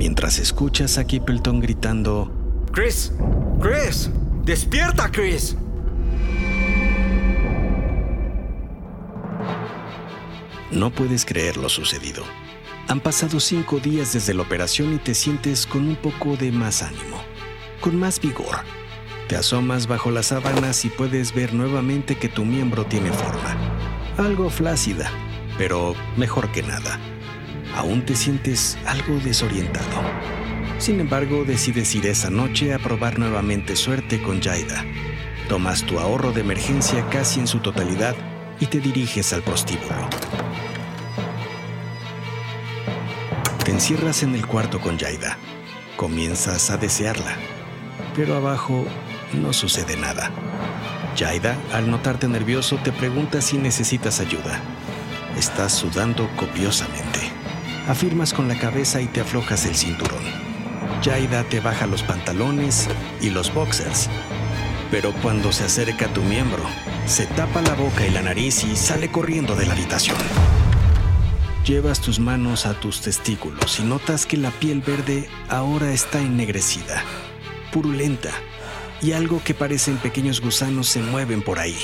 Mientras 0.00 0.38
escuchas 0.38 0.96
a 0.96 1.04
Kippleton 1.04 1.60
gritando, 1.60 2.32
Chris, 2.72 3.12
Chris, 3.60 4.08
despierta, 4.46 5.10
Chris. 5.10 5.54
no 10.70 10.88
puedes 10.88 11.26
creer 11.26 11.58
lo 11.58 11.68
sucedido. 11.68 12.24
Han 12.88 13.00
pasado 13.00 13.40
cinco 13.40 13.78
días 13.78 14.14
desde 14.14 14.32
la 14.32 14.40
operación 14.40 14.94
y 14.94 14.96
te 14.96 15.14
sientes 15.14 15.66
con 15.66 15.86
un 15.86 15.96
poco 15.96 16.34
de 16.34 16.50
más 16.50 16.82
ánimo, 16.82 17.20
con 17.82 17.94
más 17.96 18.22
vigor. 18.22 18.56
Te 19.28 19.36
asomas 19.36 19.86
bajo 19.86 20.10
las 20.10 20.28
sábanas 20.28 20.82
y 20.86 20.88
puedes 20.88 21.34
ver 21.34 21.52
nuevamente 21.52 22.16
que 22.16 22.30
tu 22.30 22.46
miembro 22.46 22.86
tiene 22.86 23.12
forma. 23.12 23.54
Algo 24.16 24.48
flácida, 24.48 25.10
pero 25.58 25.94
mejor 26.16 26.50
que 26.52 26.62
nada. 26.62 26.98
Aún 27.74 28.04
te 28.04 28.14
sientes 28.14 28.78
algo 28.86 29.18
desorientado. 29.20 29.86
Sin 30.78 30.98
embargo, 30.98 31.44
decides 31.44 31.94
ir 31.94 32.06
esa 32.06 32.30
noche 32.30 32.72
a 32.72 32.78
probar 32.78 33.18
nuevamente 33.18 33.76
suerte 33.76 34.22
con 34.22 34.40
Jaida. 34.40 34.84
Tomas 35.48 35.84
tu 35.84 35.98
ahorro 35.98 36.32
de 36.32 36.40
emergencia 36.40 37.06
casi 37.10 37.40
en 37.40 37.46
su 37.46 37.58
totalidad 37.58 38.14
y 38.60 38.66
te 38.66 38.80
diriges 38.80 39.32
al 39.32 39.42
prostíbulo. 39.42 40.08
Te 43.64 43.72
encierras 43.72 44.22
en 44.22 44.34
el 44.34 44.46
cuarto 44.46 44.80
con 44.80 44.98
Jaida. 44.98 45.36
Comienzas 45.96 46.70
a 46.70 46.76
desearla, 46.76 47.36
pero 48.16 48.36
abajo 48.36 48.86
no 49.34 49.52
sucede 49.52 49.96
nada. 49.96 50.30
Jaida, 51.16 51.56
al 51.72 51.90
notarte 51.90 52.26
nervioso, 52.26 52.76
te 52.76 52.92
pregunta 52.92 53.40
si 53.40 53.58
necesitas 53.58 54.20
ayuda. 54.20 54.60
Estás 55.36 55.72
sudando 55.72 56.28
copiosamente. 56.36 57.29
Afirmas 57.88 58.32
con 58.32 58.48
la 58.48 58.58
cabeza 58.58 59.00
y 59.00 59.06
te 59.06 59.20
aflojas 59.20 59.66
el 59.66 59.74
cinturón. 59.74 60.22
Jaida 61.02 61.44
te 61.44 61.60
baja 61.60 61.86
los 61.86 62.02
pantalones 62.02 62.88
y 63.20 63.30
los 63.30 63.52
boxers. 63.52 64.08
Pero 64.90 65.12
cuando 65.22 65.52
se 65.52 65.64
acerca 65.64 66.06
a 66.06 66.12
tu 66.12 66.22
miembro, 66.22 66.62
se 67.06 67.26
tapa 67.26 67.62
la 67.62 67.74
boca 67.74 68.06
y 68.06 68.10
la 68.10 68.22
nariz 68.22 68.64
y 68.64 68.76
sale 68.76 69.10
corriendo 69.10 69.56
de 69.56 69.66
la 69.66 69.72
habitación. 69.72 70.16
Llevas 71.64 72.00
tus 72.00 72.18
manos 72.18 72.66
a 72.66 72.74
tus 72.74 73.00
testículos 73.00 73.80
y 73.80 73.84
notas 73.84 74.26
que 74.26 74.36
la 74.36 74.50
piel 74.50 74.80
verde 74.80 75.28
ahora 75.48 75.92
está 75.92 76.20
ennegrecida, 76.20 77.02
purulenta, 77.72 78.30
y 79.02 79.12
algo 79.12 79.42
que 79.44 79.54
parecen 79.54 79.96
pequeños 79.98 80.40
gusanos 80.40 80.88
se 80.88 81.00
mueven 81.00 81.42
por 81.42 81.58
ahí. 81.58 81.78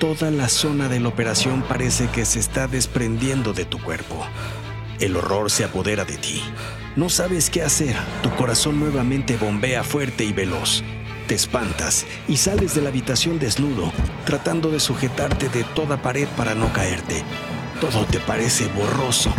Toda 0.00 0.30
la 0.30 0.48
zona 0.48 0.88
de 0.88 1.00
la 1.00 1.08
operación 1.08 1.62
parece 1.62 2.08
que 2.08 2.24
se 2.24 2.38
está 2.38 2.66
desprendiendo 2.66 3.52
de 3.52 3.64
tu 3.64 3.80
cuerpo. 3.80 4.26
El 5.00 5.16
horror 5.16 5.50
se 5.50 5.64
apodera 5.64 6.04
de 6.04 6.16
ti. 6.16 6.42
No 6.96 7.08
sabes 7.08 7.50
qué 7.50 7.62
hacer. 7.62 7.96
Tu 8.22 8.30
corazón 8.30 8.80
nuevamente 8.80 9.36
bombea 9.36 9.84
fuerte 9.84 10.24
y 10.24 10.32
veloz. 10.32 10.82
Te 11.26 11.34
espantas 11.34 12.06
y 12.28 12.36
sales 12.36 12.74
de 12.74 12.82
la 12.82 12.88
habitación 12.88 13.38
desnudo, 13.38 13.92
tratando 14.24 14.70
de 14.70 14.80
sujetarte 14.80 15.48
de 15.48 15.64
toda 15.64 16.00
pared 16.00 16.28
para 16.36 16.54
no 16.54 16.72
caerte. 16.72 17.24
Todo 17.80 18.06
te 18.06 18.20
parece 18.20 18.68
borroso, 18.68 19.34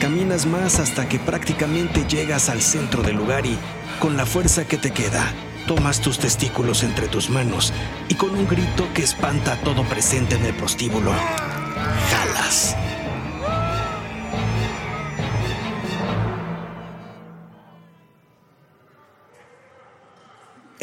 Caminas 0.00 0.46
más 0.46 0.78
hasta 0.78 1.08
que 1.08 1.18
prácticamente 1.18 2.06
llegas 2.08 2.48
al 2.48 2.62
centro 2.62 3.02
del 3.02 3.16
lugar 3.16 3.44
y, 3.46 3.58
con 3.98 4.16
la 4.16 4.26
fuerza 4.26 4.64
que 4.64 4.76
te 4.76 4.92
queda, 4.92 5.32
tomas 5.66 6.00
tus 6.00 6.18
testículos 6.20 6.84
entre 6.84 7.08
tus 7.08 7.30
manos 7.30 7.72
y 8.08 8.14
con 8.14 8.30
un 8.30 8.46
grito 8.46 8.86
que 8.94 9.02
espanta 9.02 9.54
a 9.54 9.60
todo 9.60 9.82
presente 9.82 10.36
en 10.36 10.44
el 10.44 10.54
prostíbulo, 10.54 11.12
jalas. 12.10 12.76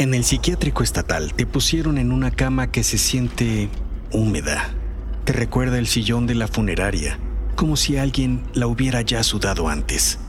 En 0.05 0.13
el 0.13 0.23
psiquiátrico 0.23 0.83
estatal 0.83 1.33
te 1.33 1.47
pusieron 1.47 1.97
en 1.97 2.11
una 2.11 2.29
cama 2.29 2.69
que 2.69 2.83
se 2.83 2.99
siente 2.99 3.69
húmeda. 4.11 4.69
Te 5.23 5.33
recuerda 5.33 5.79
el 5.79 5.87
sillón 5.87 6.27
de 6.27 6.35
la 6.35 6.47
funeraria, 6.47 7.17
como 7.55 7.75
si 7.75 7.97
alguien 7.97 8.43
la 8.53 8.67
hubiera 8.67 9.01
ya 9.01 9.23
sudado 9.23 9.67
antes. 9.67 10.19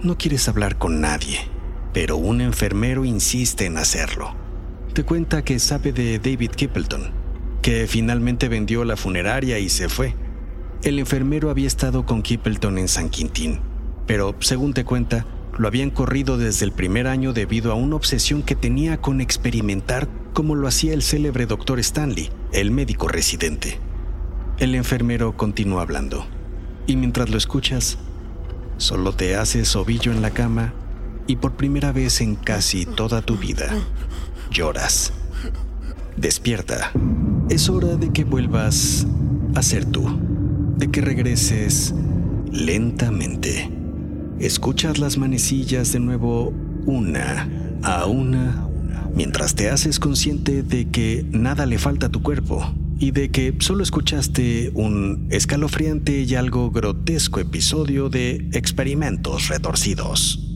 No 0.00 0.16
quieres 0.16 0.48
hablar 0.48 0.78
con 0.78 1.00
nadie, 1.00 1.40
pero 1.92 2.16
un 2.16 2.40
enfermero 2.40 3.04
insiste 3.04 3.66
en 3.66 3.78
hacerlo. 3.78 4.32
Te 4.94 5.02
cuenta 5.02 5.42
que 5.42 5.58
sabe 5.58 5.92
de 5.92 6.20
David 6.20 6.52
Kippleton, 6.52 7.10
que 7.62 7.88
finalmente 7.88 8.46
vendió 8.46 8.84
la 8.84 8.96
funeraria 8.96 9.58
y 9.58 9.70
se 9.70 9.88
fue. 9.88 10.14
El 10.84 11.00
enfermero 11.00 11.50
había 11.50 11.66
estado 11.66 12.06
con 12.06 12.22
Kippleton 12.22 12.78
en 12.78 12.86
San 12.86 13.08
Quintín, 13.08 13.58
pero 14.06 14.36
según 14.38 14.72
te 14.72 14.84
cuenta, 14.84 15.26
lo 15.58 15.68
habían 15.68 15.90
corrido 15.90 16.36
desde 16.36 16.64
el 16.64 16.72
primer 16.72 17.06
año 17.06 17.32
debido 17.32 17.72
a 17.72 17.74
una 17.74 17.96
obsesión 17.96 18.42
que 18.42 18.54
tenía 18.54 19.00
con 19.00 19.20
experimentar 19.20 20.08
como 20.32 20.54
lo 20.54 20.68
hacía 20.68 20.92
el 20.92 21.02
célebre 21.02 21.46
doctor 21.46 21.78
Stanley, 21.80 22.30
el 22.52 22.70
médico 22.70 23.08
residente. 23.08 23.78
El 24.58 24.74
enfermero 24.74 25.36
continúa 25.36 25.82
hablando, 25.82 26.26
y 26.86 26.96
mientras 26.96 27.30
lo 27.30 27.38
escuchas, 27.38 27.98
solo 28.76 29.12
te 29.12 29.36
haces 29.36 29.74
ovillo 29.76 30.12
en 30.12 30.22
la 30.22 30.30
cama 30.30 30.74
y 31.26 31.36
por 31.36 31.52
primera 31.52 31.92
vez 31.92 32.20
en 32.20 32.36
casi 32.36 32.84
toda 32.84 33.22
tu 33.22 33.36
vida 33.36 33.72
lloras. 34.50 35.12
Despierta. 36.16 36.92
Es 37.48 37.68
hora 37.68 37.96
de 37.96 38.12
que 38.12 38.24
vuelvas 38.24 39.06
a 39.54 39.62
ser 39.62 39.84
tú, 39.84 40.18
de 40.76 40.90
que 40.90 41.00
regreses 41.00 41.94
lentamente 42.50 43.85
Escuchas 44.38 44.98
las 44.98 45.16
manecillas 45.16 45.94
de 45.94 45.98
nuevo 45.98 46.52
una 46.84 47.48
a 47.82 48.04
una 48.04 48.68
mientras 49.14 49.54
te 49.54 49.70
haces 49.70 49.98
consciente 49.98 50.62
de 50.62 50.90
que 50.90 51.24
nada 51.30 51.64
le 51.64 51.78
falta 51.78 52.06
a 52.06 52.08
tu 52.10 52.20
cuerpo 52.20 52.74
y 52.98 53.12
de 53.12 53.30
que 53.30 53.54
solo 53.60 53.82
escuchaste 53.82 54.72
un 54.74 55.26
escalofriante 55.30 56.20
y 56.20 56.34
algo 56.34 56.70
grotesco 56.70 57.40
episodio 57.40 58.10
de 58.10 58.46
experimentos 58.52 59.48
retorcidos. 59.48 60.46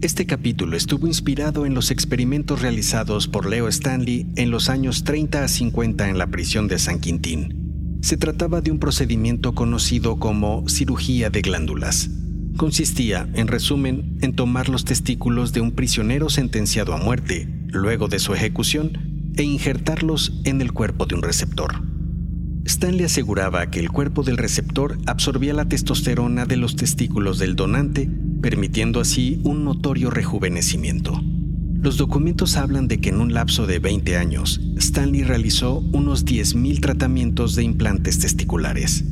Este 0.00 0.24
capítulo 0.24 0.74
estuvo 0.74 1.06
inspirado 1.06 1.66
en 1.66 1.74
los 1.74 1.90
experimentos 1.90 2.62
realizados 2.62 3.28
por 3.28 3.44
Leo 3.44 3.68
Stanley 3.68 4.28
en 4.36 4.50
los 4.50 4.70
años 4.70 5.04
30 5.04 5.44
a 5.44 5.48
50 5.48 6.08
en 6.08 6.16
la 6.16 6.28
prisión 6.28 6.68
de 6.68 6.78
San 6.78 7.00
Quintín. 7.00 7.98
Se 8.00 8.16
trataba 8.16 8.62
de 8.62 8.70
un 8.70 8.78
procedimiento 8.78 9.54
conocido 9.54 10.18
como 10.18 10.66
cirugía 10.70 11.28
de 11.28 11.42
glándulas 11.42 12.08
consistía, 12.56 13.28
en 13.34 13.48
resumen, 13.48 14.18
en 14.20 14.34
tomar 14.34 14.68
los 14.68 14.84
testículos 14.84 15.52
de 15.52 15.60
un 15.60 15.72
prisionero 15.72 16.30
sentenciado 16.30 16.94
a 16.94 16.98
muerte, 16.98 17.48
luego 17.68 18.08
de 18.08 18.18
su 18.18 18.34
ejecución, 18.34 19.32
e 19.36 19.42
injertarlos 19.42 20.40
en 20.44 20.60
el 20.60 20.72
cuerpo 20.72 21.06
de 21.06 21.14
un 21.14 21.22
receptor. 21.22 21.82
Stanley 22.64 23.04
aseguraba 23.04 23.70
que 23.70 23.80
el 23.80 23.90
cuerpo 23.90 24.22
del 24.22 24.36
receptor 24.36 24.98
absorbía 25.06 25.54
la 25.54 25.68
testosterona 25.68 26.44
de 26.44 26.56
los 26.56 26.76
testículos 26.76 27.38
del 27.38 27.56
donante, 27.56 28.08
permitiendo 28.42 29.00
así 29.00 29.40
un 29.44 29.64
notorio 29.64 30.10
rejuvenecimiento. 30.10 31.20
Los 31.80 31.96
documentos 31.96 32.56
hablan 32.56 32.88
de 32.88 33.00
que 33.00 33.08
en 33.08 33.20
un 33.20 33.32
lapso 33.32 33.66
de 33.66 33.78
20 33.78 34.16
años, 34.18 34.60
Stanley 34.76 35.22
realizó 35.22 35.78
unos 35.78 36.26
10.000 36.26 36.80
tratamientos 36.80 37.54
de 37.54 37.64
implantes 37.64 38.18
testiculares. 38.18 39.04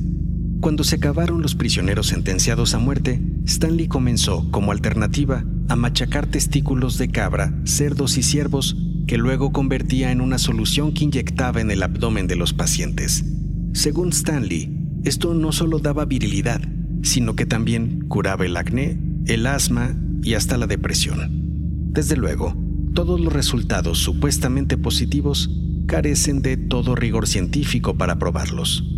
Cuando 0.61 0.83
se 0.83 0.97
acabaron 0.97 1.41
los 1.41 1.55
prisioneros 1.55 2.09
sentenciados 2.09 2.75
a 2.75 2.79
muerte, 2.79 3.23
Stanley 3.45 3.87
comenzó, 3.87 4.51
como 4.51 4.73
alternativa, 4.73 5.45
a 5.69 5.77
machacar 5.77 6.27
testículos 6.27 6.99
de 6.99 7.11
cabra, 7.11 7.55
cerdos 7.65 8.19
y 8.19 8.25
ciervos 8.25 8.77
que 9.07 9.19
luego 9.19 9.53
convertía 9.53 10.11
en 10.11 10.21
una 10.21 10.39
solución 10.39 10.93
que 10.93 11.05
inyectaba 11.05 11.61
en 11.61 11.71
el 11.71 11.83
abdomen 11.83 12.27
de 12.27 12.37
los 12.37 12.53
pacientes. 12.53 13.25
Según 13.73 14.09
Stanley, 14.09 14.77
esto 15.05 15.33
no 15.33 15.53
solo 15.53 15.79
daba 15.79 16.05
virilidad, 16.05 16.61
sino 17.03 17.37
que 17.37 17.47
también 17.47 18.07
curaba 18.09 18.45
el 18.45 18.57
acné, 18.57 19.01
el 19.27 19.47
asma 19.47 19.97
y 20.25 20.35
hasta 20.35 20.57
la 20.59 20.67
depresión. 20.67 21.91
Desde 21.93 22.17
luego, 22.17 22.57
todos 22.95 23.21
los 23.21 23.33
resultados 23.33 23.99
supuestamente 23.99 24.77
positivos 24.77 25.51
carecen 25.87 26.43
de 26.43 26.57
todo 26.57 26.97
rigor 26.97 27.29
científico 27.29 27.97
para 27.97 28.19
probarlos. 28.19 28.98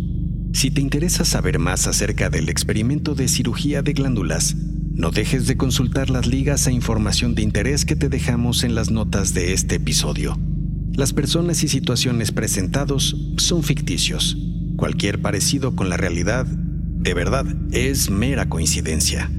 Si 0.53 0.69
te 0.69 0.81
interesa 0.81 1.25
saber 1.25 1.59
más 1.59 1.87
acerca 1.87 2.29
del 2.29 2.49
experimento 2.49 3.15
de 3.15 3.27
cirugía 3.27 3.81
de 3.81 3.93
glándulas, 3.93 4.55
no 4.93 5.09
dejes 5.09 5.47
de 5.47 5.57
consultar 5.57 6.09
las 6.09 6.27
ligas 6.27 6.67
e 6.67 6.73
información 6.73 7.33
de 7.33 7.41
interés 7.41 7.85
que 7.85 7.95
te 7.95 8.09
dejamos 8.09 8.63
en 8.63 8.75
las 8.75 8.91
notas 8.91 9.33
de 9.33 9.53
este 9.53 9.75
episodio. 9.75 10.37
Las 10.93 11.13
personas 11.13 11.63
y 11.63 11.69
situaciones 11.69 12.31
presentados 12.31 13.15
son 13.37 13.63
ficticios. 13.63 14.37
Cualquier 14.75 15.21
parecido 15.21 15.75
con 15.75 15.89
la 15.89 15.95
realidad, 15.95 16.45
de 16.45 17.13
verdad, 17.13 17.45
es 17.71 18.09
mera 18.09 18.49
coincidencia. 18.49 19.31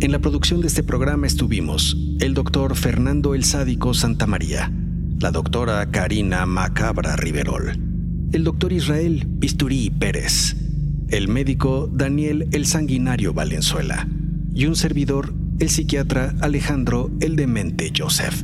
En 0.00 0.12
la 0.12 0.18
producción 0.18 0.60
de 0.60 0.66
este 0.66 0.82
programa 0.82 1.26
estuvimos 1.26 1.96
el 2.20 2.34
doctor 2.34 2.76
Fernando 2.76 3.34
El 3.34 3.44
Sádico 3.44 3.94
Santamaría, 3.94 4.70
la 5.18 5.30
doctora 5.30 5.90
Karina 5.90 6.44
Macabra 6.44 7.16
Riverol, 7.16 7.72
el 8.32 8.44
doctor 8.44 8.72
Israel 8.72 9.26
Bisturí 9.28 9.90
Pérez, 9.90 10.56
el 11.08 11.28
médico 11.28 11.88
Daniel 11.92 12.48
el 12.52 12.66
Sanguinario 12.66 13.32
Valenzuela 13.32 14.08
y 14.54 14.66
un 14.66 14.74
servidor, 14.74 15.32
el 15.58 15.70
psiquiatra 15.70 16.34
Alejandro 16.40 17.10
el 17.20 17.36
Demente 17.36 17.92
Joseph. 17.96 18.42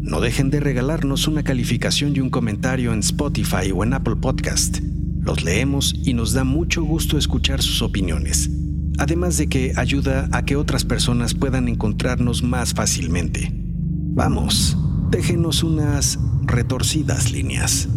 No 0.00 0.20
dejen 0.20 0.50
de 0.50 0.60
regalarnos 0.60 1.28
una 1.28 1.42
calificación 1.42 2.16
y 2.16 2.20
un 2.20 2.30
comentario 2.30 2.92
en 2.92 3.00
Spotify 3.00 3.70
o 3.74 3.84
en 3.84 3.92
Apple 3.92 4.16
Podcast. 4.16 4.78
Los 5.20 5.44
leemos 5.44 5.94
y 6.02 6.14
nos 6.14 6.32
da 6.32 6.44
mucho 6.44 6.82
gusto 6.82 7.18
escuchar 7.18 7.62
sus 7.62 7.82
opiniones, 7.82 8.50
además 8.98 9.36
de 9.36 9.48
que 9.48 9.72
ayuda 9.76 10.28
a 10.32 10.44
que 10.44 10.56
otras 10.56 10.84
personas 10.84 11.34
puedan 11.34 11.68
encontrarnos 11.68 12.42
más 12.42 12.72
fácilmente. 12.72 13.52
Vamos, 13.52 14.76
déjenos 15.10 15.62
unas 15.62 16.18
retorcidas 16.46 17.30
líneas. 17.30 17.88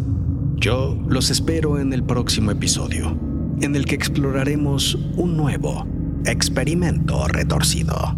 Yo 0.55 0.97
los 1.07 1.29
espero 1.29 1.79
en 1.79 1.93
el 1.93 2.03
próximo 2.03 2.51
episodio, 2.51 3.17
en 3.61 3.75
el 3.75 3.85
que 3.85 3.95
exploraremos 3.95 4.95
un 5.15 5.35
nuevo 5.35 5.85
experimento 6.25 7.27
retorcido. 7.27 8.17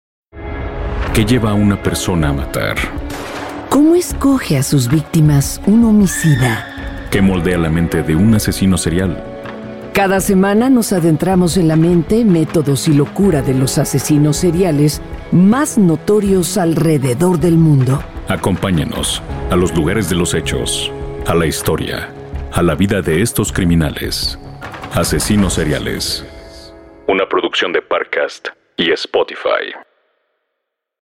¿Qué 1.13 1.25
lleva 1.25 1.49
a 1.51 1.53
una 1.53 1.75
persona 1.75 2.29
a 2.29 2.33
matar? 2.33 2.77
¿Cómo 3.67 3.95
escoge 3.95 4.57
a 4.57 4.63
sus 4.63 4.89
víctimas 4.89 5.61
un 5.67 5.83
homicida? 5.83 7.09
¿Qué 7.11 7.21
moldea 7.21 7.57
la 7.57 7.69
mente 7.69 8.01
de 8.01 8.15
un 8.15 8.33
asesino 8.33 8.77
serial? 8.77 9.21
Cada 9.93 10.21
semana 10.21 10.69
nos 10.69 10.93
adentramos 10.93 11.57
en 11.57 11.67
la 11.67 11.75
mente, 11.75 12.23
métodos 12.23 12.87
y 12.87 12.93
locura 12.93 13.41
de 13.41 13.53
los 13.53 13.77
asesinos 13.77 14.37
seriales 14.37 15.01
más 15.33 15.77
notorios 15.77 16.57
alrededor 16.57 17.39
del 17.39 17.57
mundo. 17.57 18.01
Acompáñenos 18.29 19.21
a 19.49 19.57
los 19.57 19.75
lugares 19.75 20.09
de 20.09 20.15
los 20.15 20.33
hechos, 20.33 20.89
a 21.27 21.35
la 21.35 21.45
historia, 21.45 22.09
a 22.53 22.61
la 22.61 22.73
vida 22.75 23.01
de 23.01 23.21
estos 23.21 23.51
criminales. 23.51 24.39
Asesinos 24.93 25.55
seriales. 25.55 26.25
Una 27.09 27.27
producción 27.27 27.73
de 27.73 27.81
Parcast 27.81 28.47
y 28.77 28.93
Spotify. 28.93 29.73